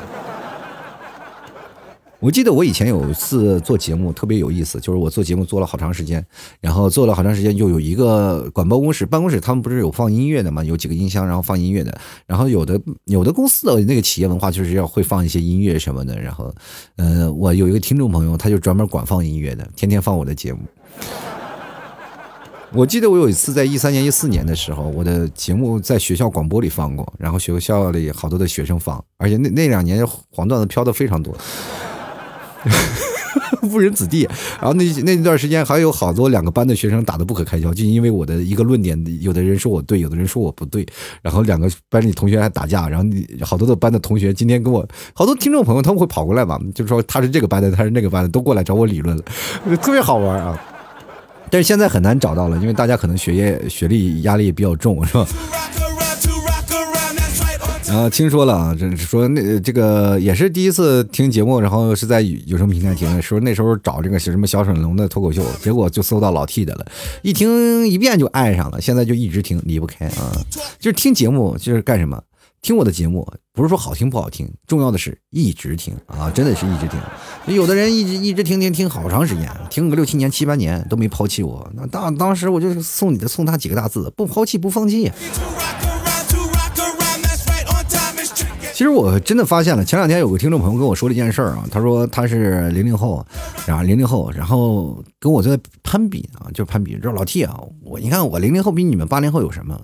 [2.25, 6.25] 我记得我以前有一次做节目特别有意思，就是我做节目做了好长时间，
[6.59, 11.95] 然后做了好长时间，又有一个管办公室，办公室他们不是有放音乐的嘛，有几个音箱，然后放音乐的，
[12.27, 16.51] 然后有的有的公司的那个企业文化就是要会放一些音乐什么的，然后，
[16.97, 20.61] 呃，我有一个听众朋友，他就专门管放音乐的，天天放我的节目。
[22.73, 31.37] 我记得我有一次在一三年、一四年的时候，我的节目在学校广播里放过，然后学校里好多的学生放，而且那那两年黄段子飘的非常多，
[33.63, 34.29] 误人子弟。
[34.61, 40.87] 然后那那段时间还有好多两个班的学生打得不可开交，就因为我的一个论点，有的人说我对，有的人说我不对，
[41.23, 43.07] 然后两个班里同学还打架，然后
[43.45, 49.23] 好多的班的同学今天跟我好多听众朋友他们会跑过来嘛，就说他是这个班的，他是那个班的，都过来找我理论了，
[49.83, 50.61] 特别好玩啊。
[51.51, 55.27] 但是现在很难找到了，因为大家可能学业学历压力也比较重，是吧？
[57.87, 66.87] 然后听说了啊，这说那这个也是第一次听节目，然后是在有什么平台听的，说那时候找这个什么小沈龙的脱口秀，结果就搜到老 T 的了，
[67.23, 70.33] 一听一遍就爱上了，现在就一直听离不开啊。
[70.79, 72.21] 就是听节目就是干什么？
[72.63, 76.99] 听我的节目不是说好听不好听，重要的是一直听啊，真的是一直听。
[77.55, 85.13] 有的人一直一直听听听好长时间，听个六七年七八年都没抛弃我，那当当时我就送你的送他几个大字：不抛弃不放弃。
[88.85, 93.25] 其实我真的发现了，前两天有个听众朋友跟我说了一件事儿啊，他说他是零零后，
[93.67, 99.81] 然后零零后，然后跟我在攀比啊，就攀比，说老 T 啊，我你看我零零后比你们八零后有什么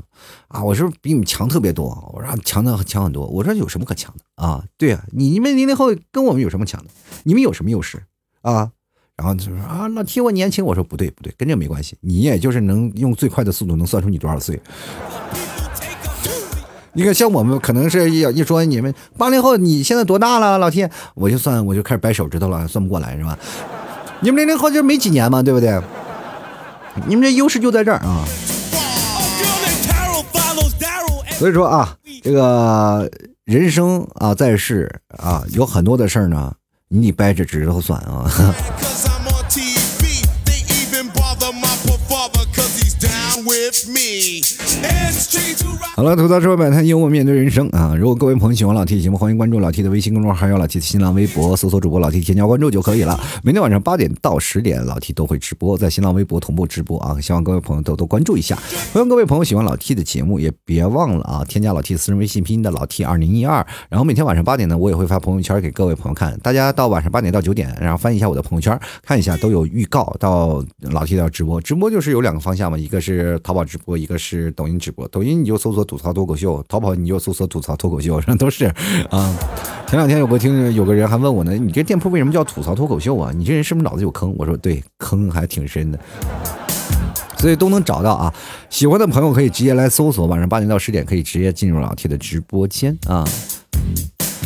[0.48, 0.62] 啊？
[0.62, 1.86] 我是不是比你们强特别多？
[2.12, 3.26] 我说强的强很多。
[3.26, 4.62] 我说有什么可强的啊？
[4.76, 6.90] 对啊，你们零零后跟我们有什么强的？
[7.22, 8.02] 你们有什么优势
[8.42, 8.70] 啊？
[9.16, 14.60] 然后就说啊，老 T 我年轻，我说不对不对，跟这没关系，你也就是能用最快的速度能算出你多少岁。
[17.00, 20.86] 你看，像我们可能是一一说你们八零后，你现在多大了，老 T？
[21.14, 23.38] 我就算我就开始掰手指头了，算不过来是吧？
[24.20, 25.80] 你们零零后就没几年嘛，对不对？
[27.06, 28.22] 你们这优势就在这儿啊。
[31.38, 33.10] 所以说啊，这个
[33.46, 36.52] 人生啊，在世啊，有很多的事儿呢，
[36.88, 38.30] 你得掰着指头算啊。
[45.96, 47.94] 好了，吐槽社会百态，幽默面对人生啊！
[47.94, 53.20] 如果各位朋友喜欢老 T 的节目，欢迎关注老 T 的微信公众号，还有老 T 的新浪微博，搜索主播老 T 添加关注就可以了。
[53.42, 57.20] 每天晚上八点到十点，老 T 都会直播，在新浪微博同步直播啊！
[57.20, 58.56] 希望各位朋友多多关注一下。
[58.94, 63.56] 欢迎各位朋友喜欢老 T 的节目，也别忘了啊，添加老 T 私人微信拼音的老 T 二零一二。
[63.90, 66.38] 然后每天晚上八点呢，我也会发朋友圈给各位朋友看。
[66.40, 71.60] 大家到晚上八点到九点，然后翻一下我的朋友圈，看一下都有预告到老 T 的直播。
[71.60, 75.06] 直播就是有两个方向嘛，一个是淘宝直播，一个是抖音你直播。
[75.08, 78.66] 抖音你就搜索吐槽脱口秀，淘宝你就搜索吐槽脱口秀， 都是
[79.10, 79.36] 啊。
[79.86, 83.32] 前两天有个听有个人还问我呢，你这店铺为什么叫吐槽脱口秀啊？
[83.34, 84.34] 你这人是不是脑子有坑？
[84.38, 85.98] 我说对，坑还挺深的。
[87.38, 88.32] 所以都能找到啊，
[88.68, 93.26] 喜欢的朋友可以直接来搜索，晚上八点到十点可以直接进入老 T 的直播间啊。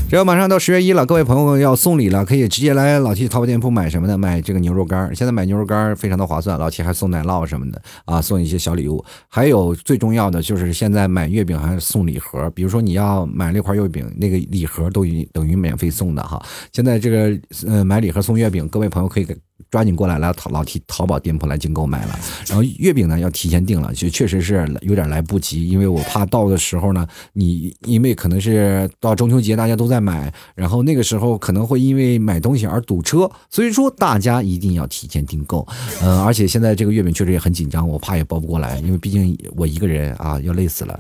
[0.07, 4.17] 这要马上到十月一了，各位朋友要送礼了，可以直接来老七淘宝店铺买什么呢？
[4.17, 9.05] 买这个牛肉干，现在买牛肉干非常的划算，老七还送奶酪什么的啊，送一些小礼物。
[9.29, 16.41] 还有最重要的就是现在买月饼还送礼盒，比如说你要买那块月饼，那个礼盒都已等于免费送的哈。
[16.73, 17.37] 现在这个
[17.67, 19.37] 呃买礼盒送月饼，各位朋友可以给。
[19.71, 35.67] 抓紧过来来淘老提淘宝店铺来进购买了，然后月饼呢要提前订了，就确实是有点来不及，因为我怕到的时候呢，你因为可能是到中秋节大家都在买，然后那个时候可能会因为买东西而堵车，所以说大家一定要提前订购。
[36.03, 40.99] 嗯、而且现在这个月饼确实也很紧张，我怕也包不过来，因为毕竟我一个人啊要累死了。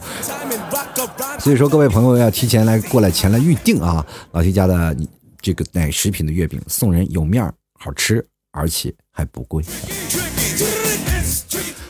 [1.40, 4.97] 所以说，各位朋友要提前来过来前来预定啊，老提家的
[5.40, 9.62] 这个奶食品的月饼，送人有面儿，好吃，而且还不贵。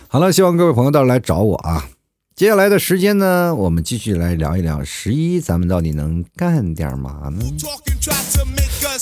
[0.09, 1.89] 好了，希望各位朋友到时候来找我啊。
[2.35, 7.45] 接下来的时间呢，我们继续来聊一聊十一，咱们到底能干点嘛呢？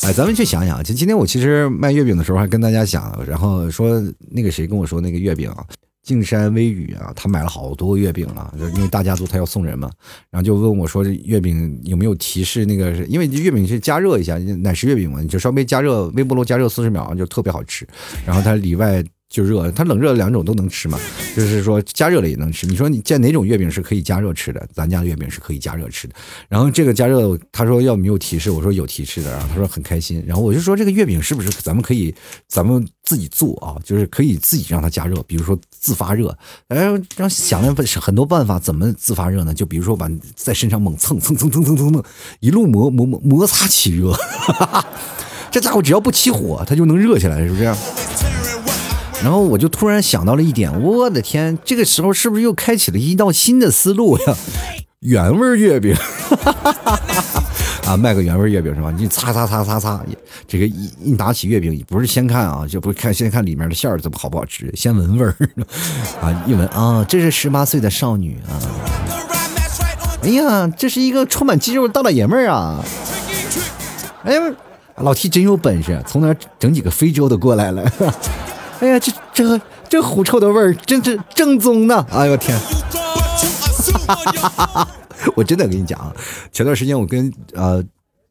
[0.03, 5.65] 哎，咱们去想想，就今天我其实卖月饼的时候还跟大家讲，然后说那个谁跟我说那个月饼啊，
[6.03, 9.91] 静山微雨啊，他买了好多月饼啊，就因为大家族他要送人嘛，
[10.31, 17.87] 然后就问我说这月饼有没有提示那个，因为月饼是加热一下，奶食月饼嘛，你就稍微加热微波炉加热四十秒就特别好吃，
[18.27, 19.03] 然后它里外。
[19.33, 21.01] 就热，它冷热两种都能吃嘛，
[21.35, 22.67] 就是说加热了也能吃。
[22.67, 24.69] 你说你见哪种月饼是可以加热吃的？
[24.75, 26.15] 咱家的月饼是可以加热吃的。
[26.51, 30.23] 然后这个加热，他说要没有提示，我说有提示的，然后他说很开心。
[30.27, 32.15] 然后我就说这个月饼是不是咱们可以
[32.47, 33.81] 咱们自己做啊？
[33.83, 36.37] 就是可以自己让它加热，比如说自发热。
[36.69, 36.77] 哎，
[37.17, 39.55] 然后想了很多办法，怎么自发热呢？
[39.55, 42.05] 就比如说把在身上猛蹭蹭蹭蹭蹭蹭蹭，
[42.41, 44.13] 一路摩摩摩摩擦起热。
[45.51, 48.42] 这家伙只要不起火，它就能热起来，是不是？
[49.23, 54.37] 然后我就突然想到了一点，我的天，这个时候是不是又开启了一道新的思路呀？
[55.01, 55.95] 原味月饼，
[57.87, 58.93] 啊，卖个原味月饼是吧？
[58.97, 60.01] 你擦擦擦擦擦，
[60.47, 65.35] 这个一一拿起月饼，不是先看啊，就不是看先看里面的馅儿怎么好不好吃，先闻味儿。
[66.21, 68.55] 啊，一闻啊，这是十八岁的少女啊，
[70.23, 72.85] 哎呀，这是一个充满肌肉的大老爷们儿啊，
[74.25, 74.41] 哎呀，
[74.99, 77.93] 老 T 真有本事，从哪整几个非洲的过来了，
[78.83, 82.59] 哎呀，这这这狐臭的味儿真是正宗的，哎呦天！
[85.37, 86.13] 我真的跟你讲啊，
[86.51, 87.81] 前段时间我跟呃，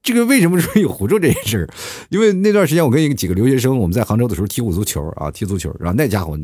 [0.04, 1.70] 这个为什么说有狐臭这件事儿？
[2.10, 6.38] 因为那段时间我跟一个几个留学生，我们在杭州的时候踢过足球啊，踢足球，然后那家伙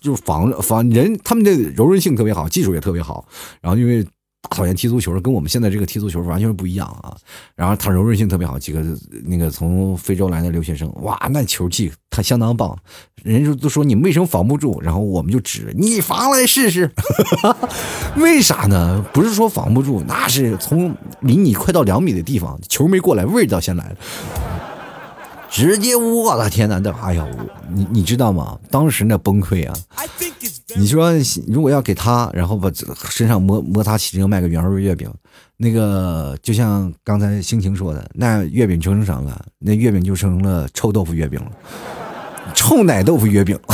[0.00, 3.26] 就是防防人，他们的柔韧性特别好，技术也特别好，
[3.60, 4.06] 然后因为。
[4.42, 7.16] 大讨厌踢足球，跟我们现在这个踢足球完全不一样啊！
[7.54, 8.82] 然后他柔韧性特别好，几个
[9.24, 12.76] 那个从非洲来的留学生，哇，那球技他相当棒。
[13.22, 16.90] 人家都说你为什么防不住，然后我们就指你防来试试。
[18.16, 19.04] 为啥呢？
[19.12, 23.96] 不是说防不住，那是从离你快到两米的地方，球没过来，味道先来了。
[25.50, 26.78] 直接，我的天哪！
[26.78, 27.26] 那哎呀，
[27.68, 28.58] 你你知道吗？
[28.70, 29.76] 当时那崩溃啊！
[30.76, 31.12] 你说
[31.48, 32.70] 如果要给他，然后把
[33.10, 35.12] 身上摩摩擦起这个卖个原味月饼，
[35.56, 39.44] 那个就像刚才心情说的，那月饼就成什么了？
[39.58, 41.50] 那月饼就成了臭豆腐月饼了，
[42.54, 43.58] 臭奶豆腐月饼。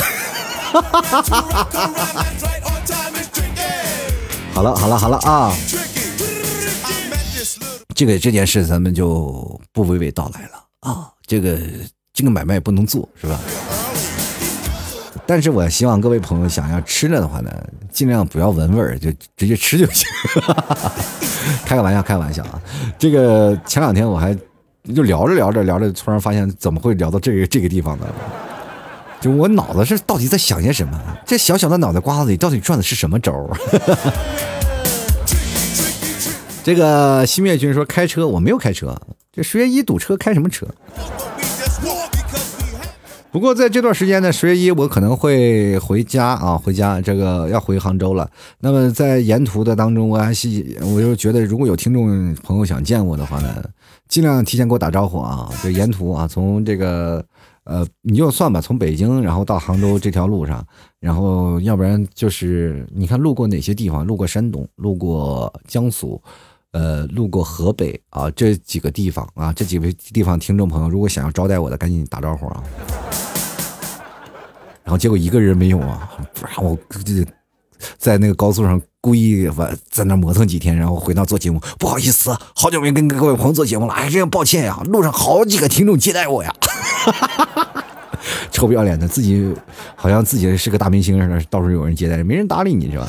[4.52, 5.52] 好了好了好了啊！
[7.94, 11.10] 这个这件事咱们就不娓娓道来了啊！
[11.26, 11.58] 这个
[12.12, 13.40] 这个买卖不能做，是吧？
[15.26, 17.50] 但是我希望各位朋友想要吃了的话呢，
[17.90, 20.06] 尽量不要闻味儿，就直接吃就行。
[21.64, 22.62] 开个玩笑，开个玩笑啊！
[22.96, 24.36] 这个前两天我还
[24.94, 28.06] 就聊着聊着聊着，突然发现怎么会聊到这个这个地方呢？
[29.20, 30.96] 就我脑子是到底在想些什么？
[31.26, 33.32] 这小小的脑袋瓜子里到底转的是什么轴？
[36.62, 38.96] 这个西灭君说开车，我没有开车。
[39.36, 40.66] 这十月一堵车，开什么车？
[43.30, 48.26] 不过在这段时间呢，十月一我可能会回家啊，回家这个要回杭州了。
[48.60, 50.48] 那么在沿途的当中，我还是
[50.80, 53.62] 我就觉得，如果有听众朋友想见我的话呢，
[54.08, 55.52] 尽量提前给我打招呼啊。
[55.62, 57.22] 就沿途啊，从这个
[57.64, 60.66] 呃，你就算吧，从北京然后到杭州这条路上，
[60.98, 66.18] 然后要不然就是你看路过哪些地方，路过山东，路过江苏。
[66.76, 72.62] 呃，路过河北啊，这几个地方啊，这几位地方听众朋友，如果想要招待我的，赶紧打招呼啊。
[74.84, 76.78] 然后结果一个人没有啊，不然我
[77.96, 79.48] 在那个高速上故意
[79.90, 81.58] 在那磨蹭几天，然后回到做节目。
[81.78, 84.78] 不好意思，好久没跟各位朋友做节目了，哎，这样抱歉呀。
[84.84, 86.54] 路上好几个听众接待我呀，
[88.52, 89.50] 臭不要脸的，自己
[89.94, 93.08] 好像自己是个大明星似的，到处有人接待，没人搭理你是吧？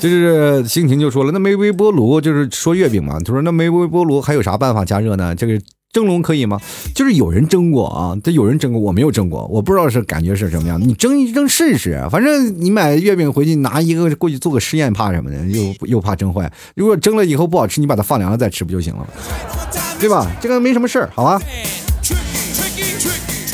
[0.00, 3.18] 就是心情就说了，那没微波炉，就是说月饼嘛。
[3.20, 5.34] 他说那没微波炉还有啥办法加热呢？
[5.34, 5.60] 这个
[5.92, 6.58] 蒸笼可以吗？
[6.94, 10.80] 就是有人蒸过啊，这有人蒸过，我没有蒸过，我不知道是感觉是什么样。
[10.80, 15.36] 你蒸一蒸试试，反正你买月饼回去拿一个过去做个实验，怕什么的？
[15.46, 16.50] 又又怕蒸坏。
[16.74, 19.06] 如果蒸了以后不好吃，你把它放凉了再吃不就行了？
[20.00, 20.26] 对吧？
[20.40, 21.38] 这个没什么事儿，好吧？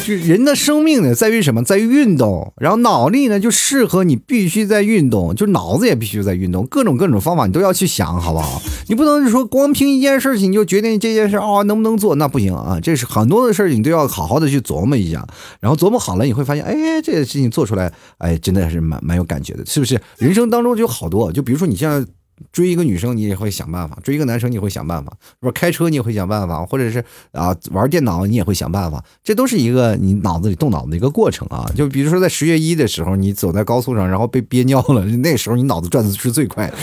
[0.07, 1.65] 就人的生命呢，在于什么？
[1.65, 2.53] 在于运动。
[2.59, 8.63] 然后脑力呢，就适合你必须在运动，就脑子也必须在运动，各种各种方法你都要去想，好不好？
[8.89, 12.79] 你不能说光凭一件事情你就决定这件事啊能不能做，那不行啊。
[12.81, 15.27] 这是很多的事情你都要好好的去琢磨一下，
[15.59, 20.01] 然后琢磨好了，你会发现，哎，这个事情做出来，哎，真的是蛮蛮有感觉的，是不是？
[20.19, 22.07] 人生当中就好多，就比如说你像。
[22.53, 29.03] 追一个女生，你也会想办法；追一个男生，你会想办法；不是开车，你也会想办法；或者是啊玩电脑，你也会想办法。
[29.23, 31.71] 这都是一个你脑子里动脑子的一个过程啊。
[31.75, 36.77] 就比如说在十月一的时候，你走在高速上，然后被憋尿了，那时候你脑子转的是最快的。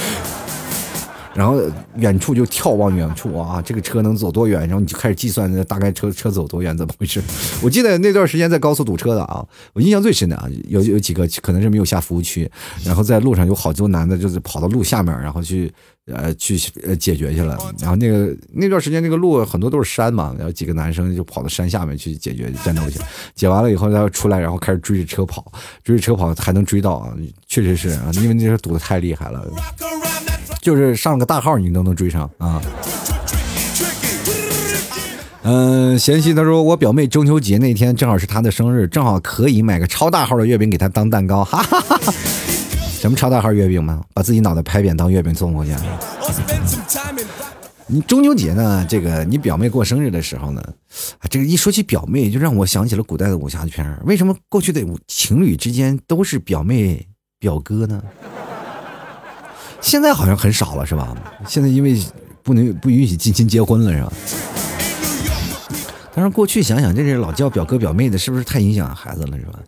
[1.34, 1.60] 然后
[1.98, 4.62] 远处就眺望远处啊，这个车能走多远？
[4.62, 7.22] 然后你就开始计算大概车车走多远，怎么回事？
[7.62, 12.50] 我记得那段时间在高速堵车的啊，我印象最深的啊， 有有几个可能是没有下服务区，
[12.84, 15.72] 然后在路上有好多男的，就是跑到路下面，然后去
[16.06, 17.58] 呃去呃解决去了。
[17.80, 25.52] 然后那个那段时间那个路很多都是山嘛，然后几个男生就跑到山下面去解决战斗去了，解完了以后再出来，然后开始追着车跑，
[25.84, 27.14] 追着车跑还能追到啊，
[27.48, 29.46] 确实是啊，因为那时候堵的太厉害了。
[30.64, 32.62] 就是上个大号，你都能追上啊！
[35.44, 42.14] 嗯，贤妻他说我表妹中秋节那天正好是她的生日，正好可以买个超大号的月饼给她当蛋糕，哈哈哈哈！
[42.98, 44.02] 什么超大号月饼吗？
[44.14, 45.72] 把自己脑袋拍扁当月饼送过去。
[47.88, 50.62] 你中秋节呢，这个你表妹过生日的时候呢，
[51.20, 57.06] 啊，这个一说起表妹，就让我想起了古代的武侠片为什么过去的情侣之间都是表妹
[57.38, 58.02] 表哥呢？
[59.84, 61.16] 现在好像很少了，是吧？
[61.46, 62.02] 现在因为
[62.42, 64.14] 不能不允许近亲结婚了，是吧？
[66.16, 69.60] 但是过去想想，这是老叫表哥表妹的，是不是太影响孩子了，是吧？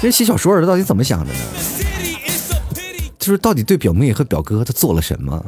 [0.00, 1.40] 这写小说的到底怎么想的呢？
[3.18, 5.44] 就是到底对表妹和表哥他做了什么？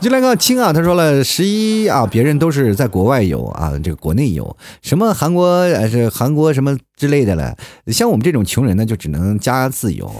[0.00, 7.56] 就来个亲啊，他说了十一啊，别人都是在国外游啊，这个国内游，什么韩国呃是韩国什么之类的了，
[7.86, 10.12] 像我们这种穷人呢，就只能加自由。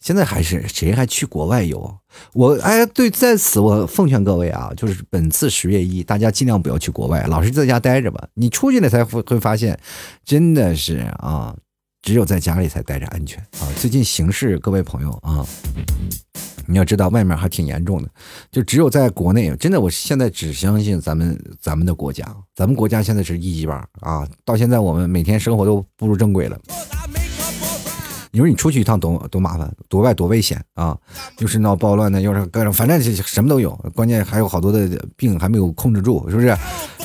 [0.00, 1.98] 现在还是谁还去国外游？
[2.32, 8.26] 我哎，对，在此我奉劝各位啊，就是本次十月一，大家尽量不要去国外，老实在家待着吧。
[8.34, 9.78] 你出去了才会会发现，
[10.24, 11.54] 真的是啊，
[12.00, 13.68] 只有在家里才待着安全啊。
[13.76, 15.46] 最近形势，各位朋友啊，
[16.66, 18.08] 你要知道外面还挺严重的，
[18.50, 22.24] 就只有在国内，真的，我现在只相信咱们咱们的国家，
[22.54, 24.26] 咱们国家现在是一级棒啊。
[24.46, 26.58] 到现在我们每天生活都步入正轨了。
[28.32, 30.96] 你说你出去一趟多多麻烦，多外多危险啊！
[31.38, 33.72] 又是闹暴乱的，又是各种，反正什么都有。
[33.94, 36.56] 关键还有好多的病还没有控制住，是不是？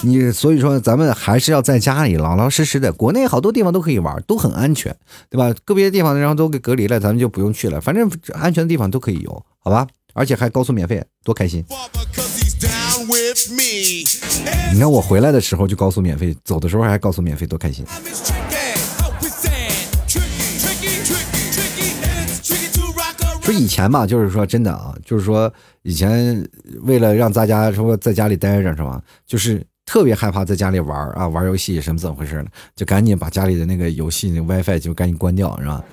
[0.01, 2.93] 你所以说咱们还是要在家里老老实实的。
[2.93, 4.95] 国内好多地方都可以玩，都很安全，
[5.30, 5.53] 对吧？
[5.65, 7.82] 个别的地方然后都给隔离了，咱们就不用去了。
[7.82, 9.88] 反正安全的地方都可以游，好吧？
[10.13, 11.65] 而且还高速免费，多开心！
[14.71, 17.86] 你看我回来的时候就高速免费，走的时候还高速免费，多开心！
[23.45, 25.51] 说以前嘛，就是说真的啊，就是说
[25.83, 26.43] 以前
[26.81, 32.45] 为了让大家说在家里待着是吧，就是特别害怕在家里玩啊，玩游戏什么怎么回事呢？
[32.75, 35.83] 就赶紧把家里的那个游戏那 WiFi 就赶紧关掉是吧？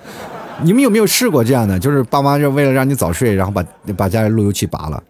[0.63, 1.77] 你们有没有试过这样的？
[1.77, 3.63] 就是爸妈就为了让你早睡，然后把
[3.95, 5.03] 把家里路由器拔了。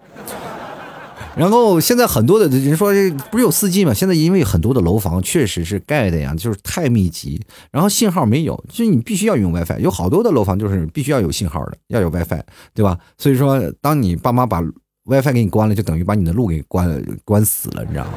[1.35, 2.91] 然后现在很多的人说，
[3.31, 3.93] 不是有四 G 吗？
[3.93, 9.79] 现在因为很多的楼房确实是盖的呀，就是太密集，然后信号没有，就是你必须要用 WiFi。
[9.79, 12.41] 有好多的楼房就是必须要有信号的，要有 WiFi，
[12.73, 12.97] 对吧？
[13.17, 14.61] 所以说，当你爸妈把
[15.05, 18.11] WiFi 给你关了，就等于把你的路给关关死了，你知道吗？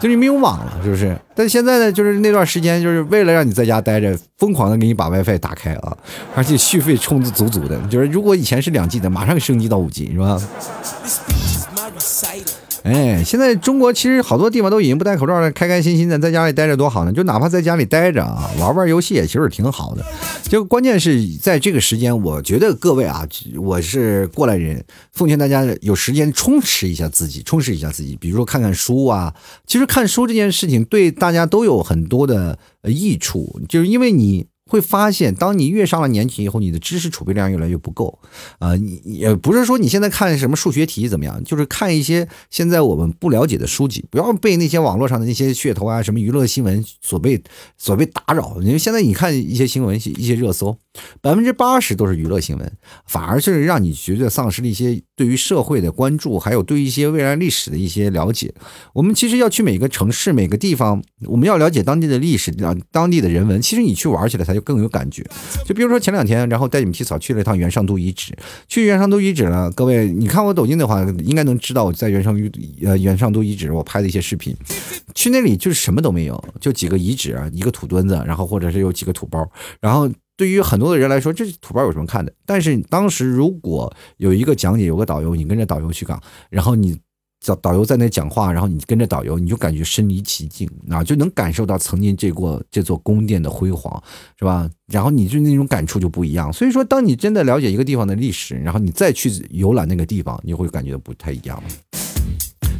[0.00, 1.16] 就是没有网了，是不是？
[1.34, 5.96] 但现在呢，就是那段时间，就是为了让你在家待着，疯狂的给你把 WiFi 打开啊，
[6.34, 7.80] 而且续费充的足足的。
[7.88, 10.40] 就是如果以前是两 G 的，马上升级到五 G，是吧？
[12.82, 17.12] 哎，现在中国其实好多地方都已经不戴口罩了，开开心心的在家里待着多好呢。
[17.12, 20.04] 就哪怕在家里待着啊，玩玩游戏也其实挺好的。
[20.42, 29.32] 就关键是在这个时间，我觉得各位啊，我是过来人，奉劝大家有时间充实一下自己，充实一下自己，比如说看看书啊。
[29.66, 34.46] 其实看书这件事情对大家都有很多的益处，就是因为你。
[34.74, 38.18] 会发现，当你越上了年纪以后，你的知识储备量越来越不够
[38.58, 38.74] 啊！
[38.74, 47.40] 你也不是说你现在看什么数学题怎么样，就是看一些现在我们不了解的书籍，不要被那些网络上的那些噱头啊、什么娱乐新闻所被
[47.78, 48.56] 所被打扰。
[48.62, 50.76] 因为现在你看一些新闻、一些热搜，
[51.20, 52.72] 百分之八十都是娱乐新闻，
[53.06, 58.52] 反而是让你觉得丧失了一些对于社会的关注，还有对一些未来历史的一些了解。
[58.92, 62.50] 我们其实要去每个城市、每个地方，我们要了解当地的历史、
[62.90, 63.62] 当地的人文。
[63.62, 64.54] 其实你去玩起来才。
[64.54, 65.24] 就更有感觉，
[65.64, 68.34] 就比如说前两天，然后带你们提早去了一趟元上都遗址。
[68.66, 74.56] 去元上都遗址了，各位，你看我抖音的话，应该能知道我在元上都呃元上都遗址我拍的一些视频。
[75.14, 79.48] 去那里就是什么都没有，就几个遗址，一个土墩子，然后或者是有几个土包。
[79.80, 82.32] 然后对于很多的人来说，这土包有什么看的？
[82.44, 86.98] 但是当时如果有一个讲解，有个导游，你跟着导游去岗，然后你。
[87.44, 94.02] 导导游在那讲话，然后你跟着导游，你就感觉身临其境啊，就能感受到曾经这过这座宫殿的辉煌，
[94.38, 94.68] 是吧？
[94.86, 96.52] 然后你就那种感触就不一样。
[96.52, 101.62] 所以说，当你真的了解一个地方的历史，然后你再去游览那个地方，你会感觉不太一样。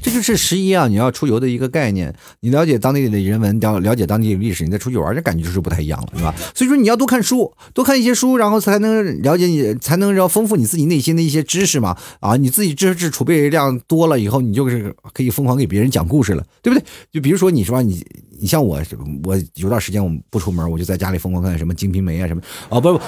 [0.05, 0.87] 这就是十一啊！
[0.87, 6.35] 你要出游的一个概念，你了解当地的人文，了了解当地的历史，你再出去玩，这感觉就是不太一样了，是吧？
[6.55, 11.97] 所以说你要多看书，多看一些书，然后才能了解你，才能要丰富你自己内心的一些知识嘛。
[12.21, 16.85] 啊，你自己知识储备量多了以后，你就是可以疯狂给别人讲故事了，对不对？
[17.11, 18.07] 就比如说你说你，
[18.39, 18.79] 你像我，
[19.25, 23.01] 我有段时间我不出门，我就在家里疯狂看什么《金瓶梅》啊，什么哦不不，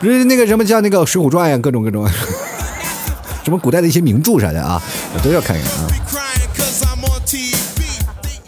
[0.00, 2.08] 不是那个什么像那个《水浒传》呀，各种各种，
[3.44, 4.82] 什么古代的一些名著啥的啊，
[5.14, 5.86] 我都要看一看啊。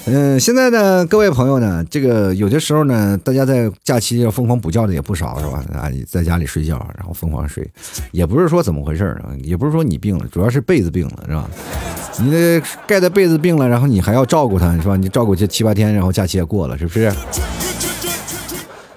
[0.05, 5.65] 嗯，现在呢，各位朋友呢，这个有的时候呢，大家在假期要疯狂补觉的也不少，是吧？
[5.73, 7.71] 啊，你在家里睡觉，然后疯狂睡，
[8.11, 11.49] 也不是说怎么回事啊，也不是说你病了，主要是被子病了，是吧？
[12.19, 14.97] 你的盖的被子病了，然后你还要照顾它，是吧？
[14.97, 17.13] 你照顾这七八天，然后假期也过了，是不是？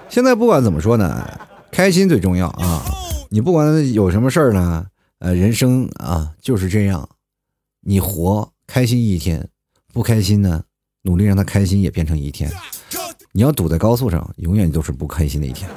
[0.08, 1.24] 现在不管怎么说呢，
[1.70, 2.82] 开心最重要啊！
[3.28, 4.86] 你不管有什么事儿呢，
[5.20, 7.08] 呃，人生啊就是这样。
[7.82, 9.48] 你活开心一天，
[9.92, 10.62] 不开心呢，
[11.06, 12.50] 努力让他开心也变成一天。
[13.30, 15.70] 你要堵在高速上，永远都是不开心的一天。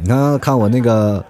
[0.00, 1.22] 你看看我那个，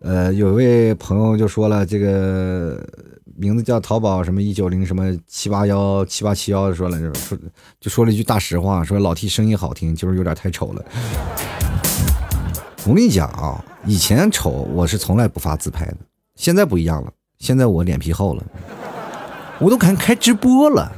[0.00, 2.86] 呃，有位朋友就说了，这个
[3.34, 7.38] 名字叫淘宝什么一九零什么七八幺七八七幺，说了说
[7.80, 10.84] 就说了一句大实话，说老 T 声音好听，就是有点太丑了。
[12.84, 15.96] 我跟你讲啊，以前丑我是从来不发自拍的，
[16.34, 18.42] 现在不一样了，现在我脸皮厚了，
[19.58, 20.92] 我都敢开直播了。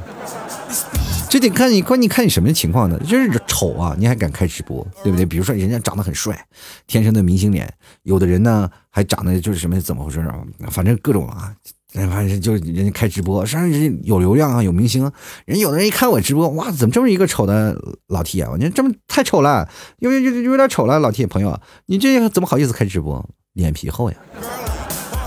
[1.30, 2.98] 这得看你，关键看你什么情况呢？
[3.00, 5.26] 就是丑啊，你还敢开直播，对不对？
[5.26, 6.46] 比如说人家长得很帅，
[6.86, 7.66] 天生的明星脸；
[8.02, 10.42] 有的人呢还长得就是什么怎么回事啊？
[10.70, 11.54] 反正各种啊，
[11.92, 15.10] 反正就人家开直播，实际上人有流量啊，有明星。
[15.44, 18.50] 人有的人一看我直播，哇，怎么这么一个丑的老铁啊？
[18.50, 23.28] 我觉得这么太丑了，因为有有点丑了，老铁朋友，你这怎么好意思开直播？
[23.52, 24.16] 脸皮厚呀！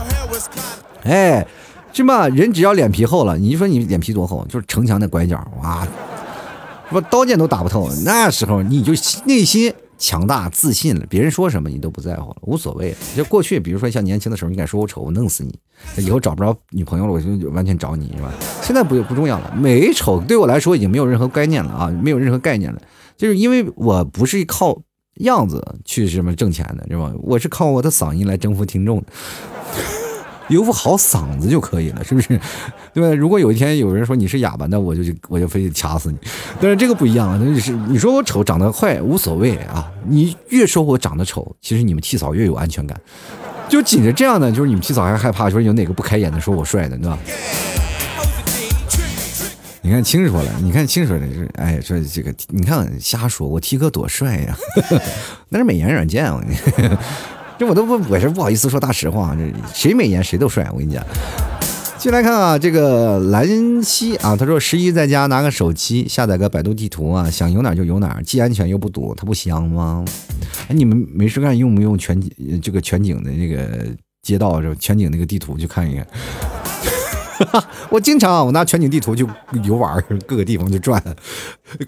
[1.04, 1.46] 哎。
[1.94, 2.28] 是吧？
[2.30, 4.46] 人只要脸皮厚了，你就说你脸皮多厚？
[4.50, 5.88] 就是城墙的拐角，哇，
[6.90, 7.02] 是吧？
[7.10, 7.90] 刀剑都打不透。
[8.06, 8.94] 那时候你就
[9.26, 12.96] 内心强大、自信了，别人说什么你都不在乎了，无所谓。
[13.16, 15.58] 就过去，比如说像年轻的时候，你敢说我丑，我弄死你。
[15.98, 18.32] 以后找不着女朋友了，我就完全找你，是吧？
[18.62, 22.82] 现在不不重要了，美丑对我来说已经没有任何概念了啊，没有任何概念了。
[23.18, 24.80] 就是因为我不是靠
[25.16, 27.12] 样子去什么挣钱的，是吧？
[27.22, 29.04] 我是靠我的嗓音来征服听众。
[30.52, 32.40] 有副好嗓子就可以了，是不是？
[32.94, 33.16] 对吧？
[33.16, 36.18] 如果有一天有人说你是哑巴，那我就我就非得掐死你。
[36.60, 39.92] 但是这个不一样啊，那是你说我丑长得坏无所谓啊。
[40.06, 43.00] 你越说我长得丑，其实你们七嫂越有安全感。
[43.70, 47.18] 就紧着这样的，就是你们七嫂还害怕说有哪个不开眼的说我帅的，对吧？
[49.84, 54.56] 你看清楚了，你看清说的是，哎，说这个你看瞎说，我 T 哥多帅呀，
[55.50, 56.40] 那是美颜软件啊。
[57.62, 59.36] 这我都不，我是不好意思说大实话。
[59.36, 61.06] 这谁美颜谁都帅，我跟你讲。
[62.00, 63.48] 进来看啊，这个兰
[63.84, 70.04] 溪啊，他说十一在家拿个手机下载个百度地图啊，想游哪就游哪，既安全又不堵，它不香吗？
[70.70, 72.20] 哎，你们没事干用不用全
[72.64, 73.86] 这个全景的那个
[74.24, 76.08] 街道是全景那个地图去看一看？
[77.90, 79.26] 我经常我拿全景地图去
[79.64, 81.02] 游玩，各个地方去转。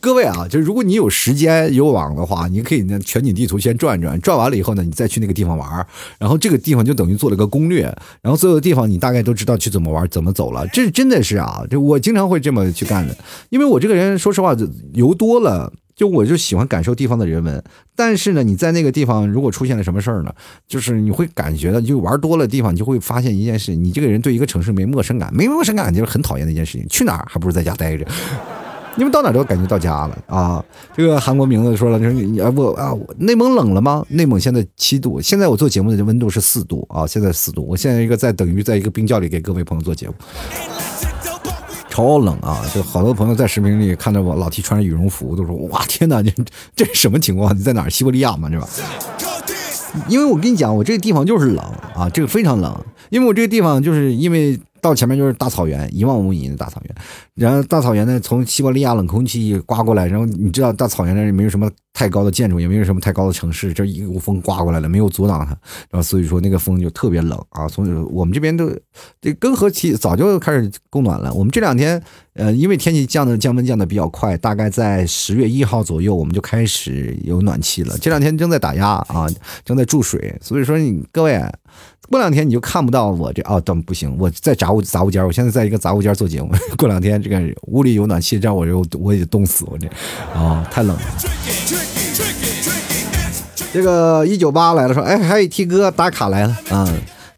[0.02, 5.86] 各位啊，就如果你有时间游网的话，你可以那全景地图先转转，转完了以后呢，你再去那个地方玩。
[6.20, 7.84] 然后这个地方就等于做了个攻略，
[8.22, 10.68] 然后所有的地方你大概都知道去怎么玩、怎么走了。
[10.68, 13.16] 这真的是啊，这我经常会这么去干的，
[13.50, 14.56] 因为我这个人说实话，
[14.94, 15.72] 游多了。
[15.96, 17.64] 就我就喜欢感受地方的人文，
[17.96, 20.34] 但是呢，你在那个地方如果出现了什么事儿呢？
[20.68, 26.88] 就是你会感觉到，你就玩多了地方，你就会发现一件事：你这个人对一个城市没陌生感，没陌生感就是很讨厌的一件事情。
[26.90, 28.06] 去哪儿还不如在家待着，
[28.98, 30.64] 你们到哪儿都感觉到家了啊！
[30.96, 34.06] 这个韩国名字说了，说你啊我啊，内蒙冷了吗？
[34.10, 40.14] 内蒙现在七度，现在我做节目的温度是四度啊，现在四度，我现在一个在等于在一个冰窖里给各位朋友做节目。
[41.94, 42.66] 超冷啊！
[42.74, 46.34] 就好多朋友在视频里看到我老提穿着羽绒服，都说：“哇，天哪，你
[46.76, 47.56] 这是什么情况？
[47.56, 47.88] 你在哪？
[47.88, 48.50] 西伯利亚吗？
[48.50, 48.68] 是吧？”
[50.10, 51.64] 因为我跟你讲，我这个地方就是冷
[51.94, 52.76] 啊，这个非常冷。
[53.12, 56.96] 因为我这个地方就是因为到前面就是大草原，一望无垠的大草原。
[57.36, 65.52] 然后大草原呢，从西伯利亚冷空气刮过来，然后你知道大草原那没有什么太高的建筑，也没有什么太高的城市，这一股风刮过来了，没有阻挡它，
[65.90, 67.66] 然后所以说那个风就特别冷啊。
[67.68, 68.70] 所以我们这边都
[69.22, 71.34] 这根河期早就开始供暖了。
[71.34, 72.04] 我们这两天
[72.34, 77.98] 呃，因为天气降的降温降的比较快，大概在十月一号左右，我们就开始有暖气了。
[78.00, 79.28] 这两天正在打压啊，
[79.64, 81.42] 正在注水，所以说你各位。
[82.10, 86.54] 过两天你就看不到我这哦，等不行，我在杂物杂物间，我现在在一个杂物间做节目。
[86.78, 89.88] 过两天这个屋里有暖气，这样我就我也得冻死我这，
[90.38, 91.02] 啊，太冷了。
[93.74, 96.88] 这个一九八来了，说，哎，还有 T 哥打卡来了，啊，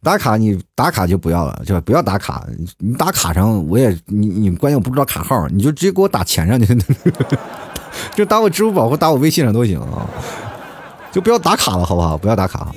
[0.03, 2.45] 打卡你打卡就不要了，就不要打卡，
[2.79, 6.77] 你打卡上我也你你关键我不知道卡号，你就直接给我打钱上去，
[8.13, 10.09] 就打我支付宝或打我微信上都行啊，
[11.13, 12.17] 就不要打卡了，好不好？
[12.17, 12.67] 不要打卡。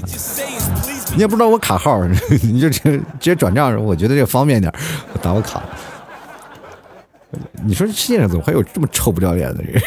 [1.18, 2.00] 你也不知道我卡号，
[2.44, 4.72] 你就直接直接转账，我觉得这方便点，
[5.12, 5.60] 我打我卡。
[7.64, 9.82] 你说这世界上怎么还有这么臭不要脸的人？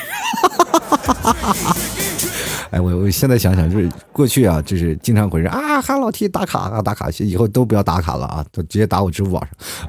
[2.71, 9.39] 哎，我我现在想想，就是过去啊，就是经常会啊喊老 T 打卡啊打卡，以后都不要打卡了啊，都直接打我支付宝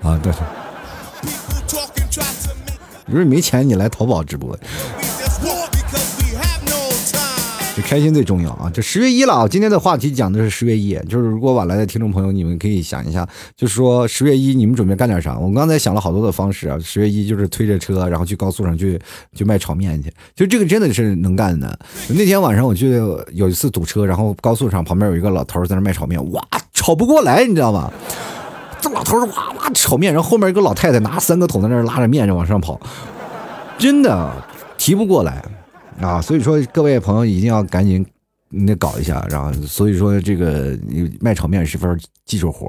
[0.00, 0.20] 上啊。
[0.22, 0.32] 对。
[3.06, 4.56] 你说没钱，你来淘宝直播。
[7.82, 8.70] 开心最重要啊！
[8.72, 9.46] 这十月一了啊！
[9.46, 15.38] 今天的话题讲的是十月一，就是如果晚来的听众朋友，你们可以想一下，就是说十月一你们准备干点啥？
[15.38, 16.78] 我刚才想了好多的方式啊。
[16.82, 18.98] 十月一就是推着车，然后去高速上去
[19.34, 21.78] 去卖炒面去，就这个真的是能干的。
[22.08, 22.90] 那天晚上我去
[23.32, 27.92] 有一次堵车，然后高速上旁边有一个老头在那卖炒面，哇，炒不过来，你知道吗？
[28.80, 32.80] 这老头哇哇炒面，然后后面一个老太太拿三个桶在那拉着面就往上跑，
[33.78, 34.32] 真的
[34.78, 35.44] 提不过来
[36.02, 36.20] 啊！
[36.20, 38.04] 所以说各位朋友一定要赶紧。
[38.54, 40.78] 你得搞一下，然后所以说这个
[41.22, 42.68] 卖炒面是份技术活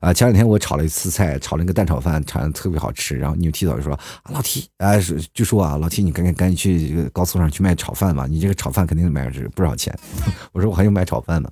[0.00, 0.12] 啊。
[0.12, 3.16] 前两天我炒了一次菜，炒了一个蛋炒饭，炒的特别好吃。
[3.16, 5.00] 然后你们提早就说啊，老提，哎，
[5.32, 9.96] 就说啊，老提，你赶紧赶紧去这个高速上去卖炒饭吧，你这个炒饭肯定卖是不少钱。
[10.50, 11.48] 我说我还用卖炒饭呢，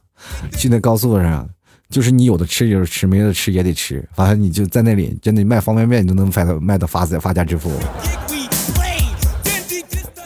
[0.55, 1.49] 去那高速上，
[1.89, 4.05] 就是你有的吃就是吃，没的吃也得吃。
[4.13, 7.71] 反正你就在那里，真的卖方便面，你都能卖到卖到发财发家致富，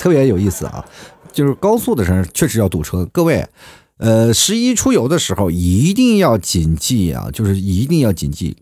[0.03, 0.85] 特别有意思啊。
[1.33, 3.47] 就是高速的时候确实要堵车，各位，
[3.97, 8.55] 呃，十一出游的时候一定要谨记啊，就是一定要谨记，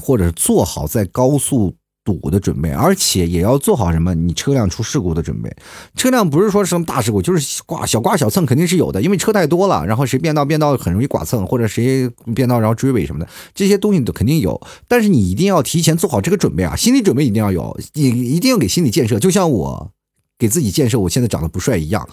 [0.00, 5.54] 或者是做好在高速堵的准备，而且也要做好什么，你车辆出事故的准备。
[5.94, 14.58] 车辆不是说什么大事故，就是刮小刮小蹭肯定是有的，因为车太多了，然后谁变道变道很容易剐蹭，或者谁变道然后追尾什么的，这些东西都肯定有。
[14.88, 19.90] 但是你一定要提前做好这个准备啊，心理准备一定要有，你一定要给心理建设，就像我。
[20.38, 22.06] 给自己建设，我现在长得不帅一样，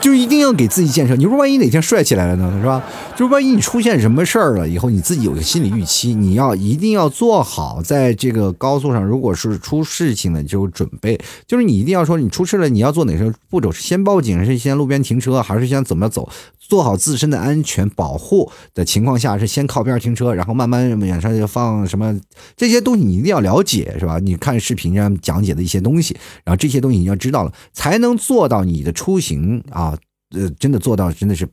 [0.00, 1.14] 就一定要给自己建设。
[1.16, 2.82] 你说万一哪天帅起来了呢，是吧？
[3.14, 13.70] 就是万一你出现什么事儿了以后，你自己有个心理预期，你要一定要做好，在这个高速上，如果是出事情了，就准备，就是你一定要说，你出事了，你要做哪些步骤？
[13.70, 16.28] 是先报警，是先路边停车，还是先怎么走？
[16.58, 22.18] 做好自身的安全保护的情况下，是先靠边停车，然后慢慢往上就放什么
[22.56, 24.18] 这些东西，你一定要了解，是吧？
[24.18, 26.14] 你看视频上讲解的一些东西，
[26.44, 29.96] 然后这些东西你要知道了，才能做到你的出行啊，
[30.34, 31.48] 呃，真的做到真的是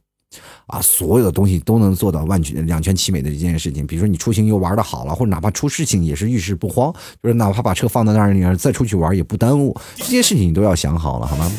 [0.68, 3.86] 啊，所有的东西都能做到万全两全其美的一件事情。
[3.88, 11.52] 比如说你出行又玩的好了，或者哪怕出事情也是遇事不慌，就是哪怕把车放在那儿，你要再出去玩也不耽误，这些事情你都要想好了，好吗？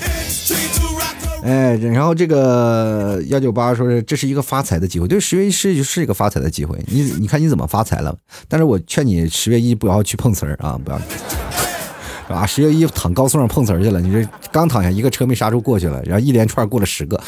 [1.42, 6.76] 哎，然后这个幺九八说是这是一个发财的机会，对，十月一是是一个发财的机会。
[6.88, 8.12] 你你看你怎么发财了？
[8.48, 11.00] 但是我劝你十月一不要去碰瓷儿啊，不要，
[12.28, 14.00] 啊，十月一躺高速上碰瓷儿去了。
[14.00, 17.20] 你这刚躺下一个车没刹住过去了，然后一连串过了十个，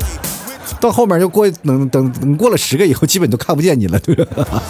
[0.80, 4.62] 到后面就过等等等过了十个以后，基本都看不见你了，对吧？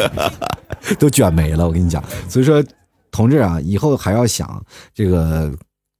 [0.98, 2.02] 都卷没了，我跟你讲。
[2.28, 2.64] 所以说，
[3.10, 4.62] 同志啊，以后还要想
[4.94, 5.52] 这个。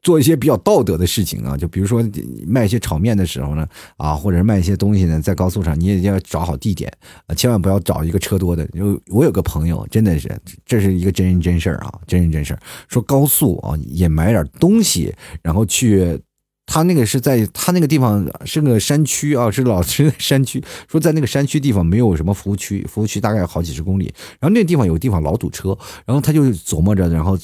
[0.03, 2.03] 做一些比较道德的事情啊，就比如说
[2.47, 6.91] 卖一些炒面的时候呢，啊，或者是卖一些东西呢，在高速上你也要找好地点
[7.27, 8.67] 啊，千万不要找一个车多的。
[8.69, 10.35] 就我有个朋友，真的是，
[10.65, 12.61] 这是一个真人真事儿啊，真人真事儿。
[12.89, 16.19] 说高速啊，也买点东西，然后去，
[16.65, 20.65] 他那个是在他那个地方是个山区啊，是老是山区。
[20.89, 25.77] 说在那个山区地方没有什么服务区，服务区大概好几十公里，然后那地方有地方老堵车，
[26.07, 27.39] 然后他就琢磨着，然后。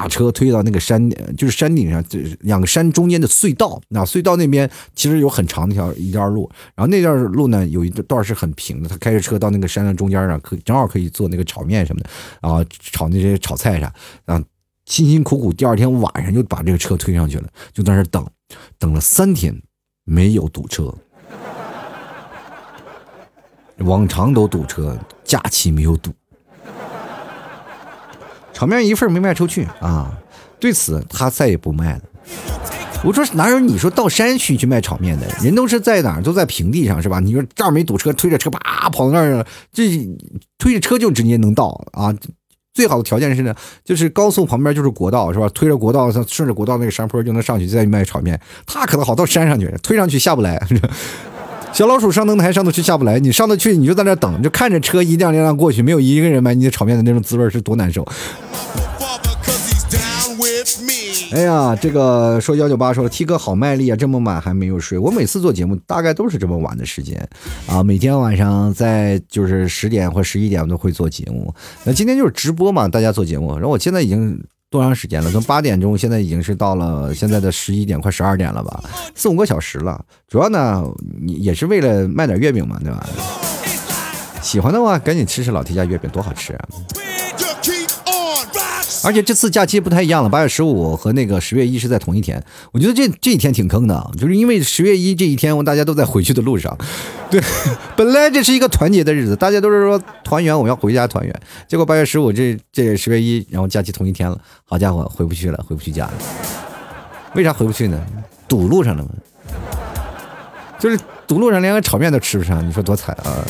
[0.00, 3.78] 把车推到那个山，就是山顶上，就是两个山中间的隧道。
[3.88, 8.88] 那隧道那边其实有很长的一条一段路，然后那段路呢有一段是很平的。
[8.88, 12.08] 他开着车到那个山的中间上，可正好可以做那个炒面什么的，
[12.40, 13.92] 啊，炒那些炒菜啥。
[14.24, 14.42] 啊，
[14.86, 18.26] 辛辛苦苦第二天晚上就把这个车推上去了，就在那等，
[18.78, 19.54] 等了三天
[20.04, 20.94] 没有堵车。
[23.80, 26.10] 往常都堵车，假期没有堵。
[28.60, 30.12] 炒面一份没卖出去啊！
[30.58, 32.02] 对此他再也不卖了。
[33.02, 37.20] 我说哪有你说到山区去卖炒面的人都是在哪儿都在平地上是吧？
[37.20, 40.06] 你说这儿没堵车，推着车啪跑到那儿，这
[40.58, 42.14] 推着车就直接能到啊！
[42.74, 45.48] 最好的条件是呢，就是高速旁边就是国道是吧？
[45.54, 48.38] 推着国道顺着国道那个山坡就能上去再卖炒面。
[48.66, 50.62] 他可能好到山上去，推上去下不来。
[51.72, 58.06] 小老鼠上灯台上头去下不来，你上得去你就在那等，就看着车一辆一辆过去，没有一个人买你的炒面的那种滋味是多难受。
[61.32, 64.98] 哎呀，这个说幺九八说，T 哥好卖力啊，这么晚还没有睡。
[64.98, 67.26] 我每次做节目大概都是这么晚的时间
[67.66, 71.54] 啊，每天晚上在就是十点或十一点我都会做节目。
[71.84, 74.42] 那今天就是直播嘛，大家做节目，然后我现在已经。
[74.70, 75.30] 多长时间了？
[75.32, 78.82] 从八点钟，现在已经是到了现在的十一点，快十二点了吧？
[79.16, 80.02] 四五个小时了。
[80.28, 80.84] 主要呢，
[81.20, 83.04] 你也是为了卖点月饼嘛，对吧？
[84.40, 86.68] 喜欢的话，赶紧吃吃老 T 家月饼，多好吃啊！
[89.04, 92.42] 而且这次假期不太一样了，八月十五和那个十月一是在同一天。
[92.72, 96.76] 我觉得这这一天挺坑的，就是因为十月一这一天，大家都在回去的路上。
[97.30, 97.40] 对，
[97.96, 101.40] 本来这是一个团结的日子，大家都是说团圆，我要回家团圆。
[101.68, 106.12] 结果八月十五这这十月一，然后假期同一天了，好家伙，回不去了，回不去家了。
[107.34, 108.00] 为啥回不去呢？
[108.48, 109.10] 堵路上了吗？
[110.78, 113.44] 就是堵路上，连个炒面都吃不上，你说多惨啊！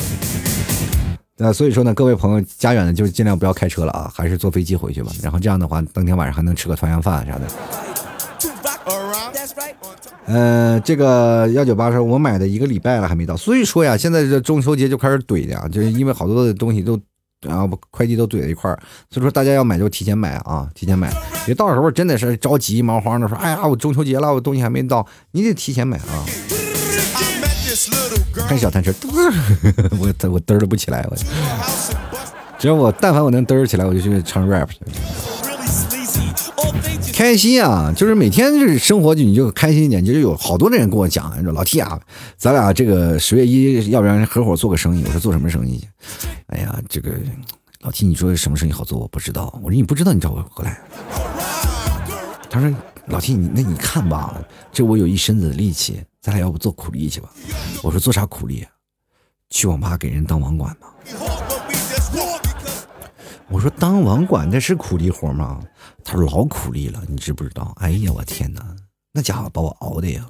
[1.43, 5.11] 那所以说呢，各位朋友，家远的就尽量不要开车了啊，还是坐飞机回去吧。
[5.23, 7.47] 然后这样的话，当天晚上还能吃个团圆饭啥的。
[10.27, 16.99] 呃，这个幺九八说，我买的一个礼拜了还没到，所以说呀，现在这中秋节就开始怼的，就是因为好多的东西都，
[17.41, 18.79] 然后快递都怼在一块儿，
[19.09, 21.11] 所以说大家要买就提前买啊，提前买，
[21.43, 26.23] 别到时候真的是着急忙慌的说，哎呀，我中秋节了，我东西还没到，你得提前买啊。
[28.51, 28.93] 开小摊车，
[29.97, 31.15] 我我嘚儿不起来，我
[32.59, 34.67] 只要我但凡我能嘚儿起来，我就去唱 rap。
[37.13, 40.03] 开心啊，就是每天就是生活就，你就开心一点。
[40.03, 41.97] 就是有好多的人跟我讲，说老 T 啊，
[42.35, 45.03] 咱俩这个十月一要不然合伙做个生意？
[45.05, 45.87] 我说做什么生意？
[46.47, 47.11] 哎呀，这个
[47.79, 48.99] 老 T，你说什么生意好做？
[48.99, 49.57] 我不知道。
[49.63, 50.77] 我说你不知道，你找我过来。
[52.49, 52.69] 他说
[53.05, 54.35] 老 T，你那你看吧，
[54.73, 57.29] 这我有一身子力气，咱俩要不做苦力去吧？
[57.81, 58.65] 我说做啥苦力？
[59.49, 60.93] 去网吧给人当网管吧。
[63.49, 65.59] 我说当网管那是苦力活吗？
[66.03, 67.73] 他说老苦力了，你知不知道？
[67.77, 68.63] 哎呀，我天哪，
[69.11, 70.25] 那家伙把我熬的呀！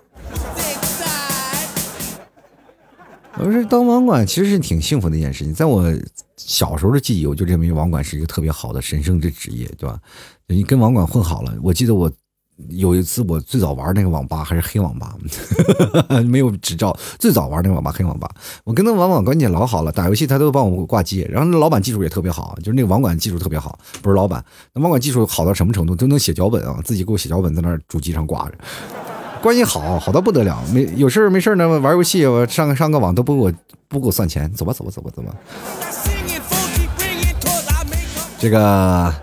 [3.38, 5.94] 我说当网管其实是挺幸福的一件事情，在我
[6.38, 10.00] 小时候的记忆，我就认为网管是一个特别好的神圣之职业，对吧？
[10.48, 12.10] 你跟网管混好了，我记得我。
[12.70, 15.16] 有一次，我最早玩那个网吧还是黑网吧，
[16.26, 16.95] 没有执照。
[17.20, 18.30] 最早玩那个网吧黑网吧，
[18.64, 21.28] 我跟那网管关系老好了，打游戏他都帮我挂机。
[21.30, 24.43] 然后那老板技术也特别好，就是那个网管技术特别好，不是老板，
[24.74, 28.53] 那网管技术好到什么程度，都能写脚本啊，自己给我写脚本在那主机上挂着，
[29.41, 30.62] 关系好好到不得了。
[30.74, 33.53] 没有事没事呢玩游戏，我上个上个网都不给我
[33.88, 35.36] 不给我算钱，走吧走吧走吧走吧。
[38.39, 39.14] 这个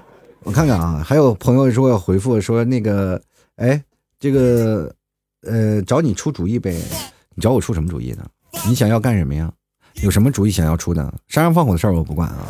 [0.44, 3.20] 我看看啊，还有朋友说要回复说那个。
[3.58, 3.82] 哎，
[4.18, 4.94] 这个，
[5.42, 6.80] 呃，找你出主意呗？
[7.34, 8.24] 你找我出什么主意呢？
[8.66, 9.52] 你想要干什么呀？
[10.02, 11.12] 有什么主意想要出的？
[11.26, 12.46] 杀人放火的事儿我不管啊。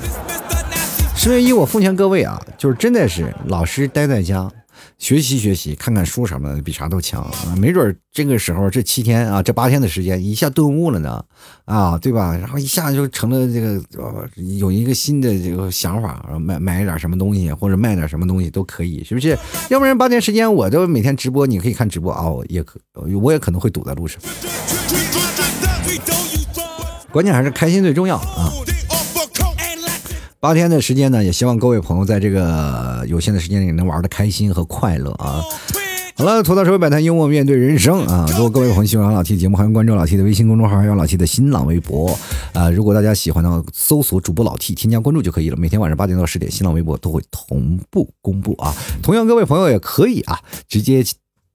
[1.17, 4.51] 十月一，我奉劝各位啊，就是真的是老实待在家。
[4.99, 7.25] 学习学习，看看书什么的，比啥都强！
[7.57, 11.25] 没准这个时候这七天啊，这八天的时间一下顿悟了呢，
[11.65, 12.37] 啊，对吧？
[12.37, 13.81] 然后一下就成了这个
[14.59, 19.39] 有一个新的这个想法，买买一点什么东西或者卖点什么东西都可以，是不是？
[19.71, 22.81] 要不然八天时间我就每天直播，你可以看直播啊，也可
[23.23, 24.21] 我也可能会堵在路上。
[27.13, 28.53] 关键还是开心最重要啊！
[30.41, 35.43] 八天的时间呢，也希望各位朋友在这个有限的时间里能玩的开心和快乐啊！
[36.15, 38.25] 好了，吐槽社会百态，幽默面对人生啊！
[38.31, 42.17] 如果各位朋友喜欢老 T 的节目，欢迎关注老 T 的微信公众号，还有老 T 的新浪微博
[42.53, 42.71] 啊！
[42.71, 45.57] 如果大家喜欢的话，搜索主播老 T，添加关注就可以了。
[45.57, 48.73] 每天晚上八点到十点，新浪微博都会同步公布啊！
[49.03, 51.05] 同样，各位朋友也可以啊，直接。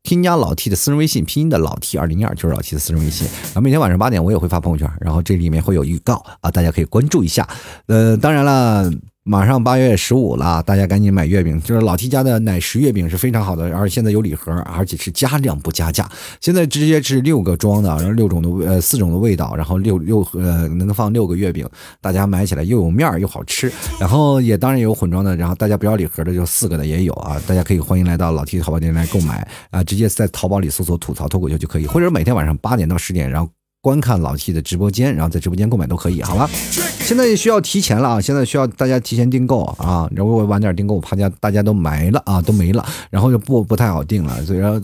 [0.04, 3.28] 添加老 T 的私人微信，拼音的老 T 二零一二就是老 T 的私人微信。
[3.46, 7.48] 然后每天晚上八点我也会发朋友圈，然后这里面会有预告啊，大家可以关注一下。
[7.88, 8.92] 呃，当然了。
[9.26, 11.58] 马上八月十五了，大家赶紧买月饼。
[11.62, 16.10] 就是老 T 家的奶食月饼是非常好的，而现在有礼盒，而且是加量不加价。
[16.42, 21.66] 现在直接是六个装的，然后六种的呃四种的味道，然后六六呃能放六个月饼，
[22.02, 23.72] 大家买起来又有面儿又好吃。
[23.98, 27.42] 然后也当然有混装的，然后大家不要礼盒的就四个的也有啊。
[27.48, 33.50] 大家可以欢迎来到老 T 淘宝店来购买啊，直接在淘宝里搜索吐槽脱口秀就可以，或者每天晚上八点到十点，然后。
[33.84, 36.50] 观看老 T 的直播间，然后在直播间购买都可以，好吧。
[37.02, 38.22] 现在需要提前了啊！
[38.22, 40.10] 现在需要大家提前订购啊！
[40.16, 44.42] 如果晚点订购，怕家大家都没了啊，都没了，然后就不不太好订了。
[44.46, 44.82] 所以说，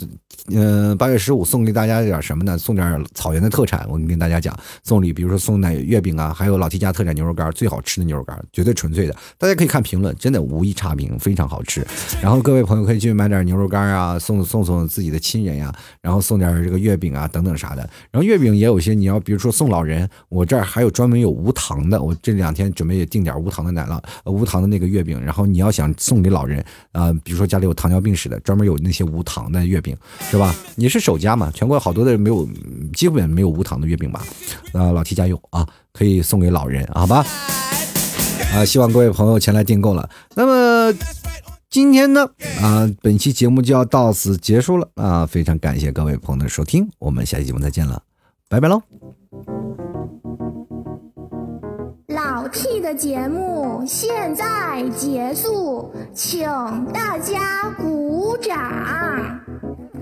[0.52, 2.58] 嗯，八月十五送给大家点什么呢？
[2.58, 3.86] 送点草原的特产。
[3.90, 9.16] 我跟大家讲，送礼，比如说送奶月饼啊，还有老 T 家特产牛肉干，最好吃的牛肉干，绝对纯粹的。
[9.38, 11.84] 大家可以看评论，真的无一差评，非常好吃。
[12.22, 17.82] 然后各位朋友可以去买点牛肉干啊，送送送自己的亲人呀，然后送点这个月饼啊等等啥的。
[18.12, 18.90] 然后月饼也有些。
[19.00, 25.24] 你要比如说送老人，我这儿还有专门有无糖的，我这两天准备也订点无糖的奶酪，无糖的那个月饼。
[25.24, 29.96] 然后你要想送给老人，啊，比如说家里有糖尿病史的，专门有那些无糖的月饼，
[30.40, 30.56] 吧？
[30.76, 31.52] 你是首家嘛？
[31.54, 32.48] 全国好多的人没有，
[32.94, 34.24] 基本没有无糖的月饼吧？
[34.74, 37.26] 啊，老 T 加油啊，可以送给老人，好吧？
[38.54, 40.10] 啊，希望各位朋友前来订购了。
[40.36, 40.98] 那么
[41.70, 42.26] 今天呢，
[42.62, 48.02] 啊，本期节目就要到此结束了啊，非常感谢各位朋友的收听，我们下期节目再见了。
[48.48, 48.82] 拜拜喽！
[52.08, 56.44] 老 T 的节目现在结束，请
[56.92, 59.69] 大家鼓掌。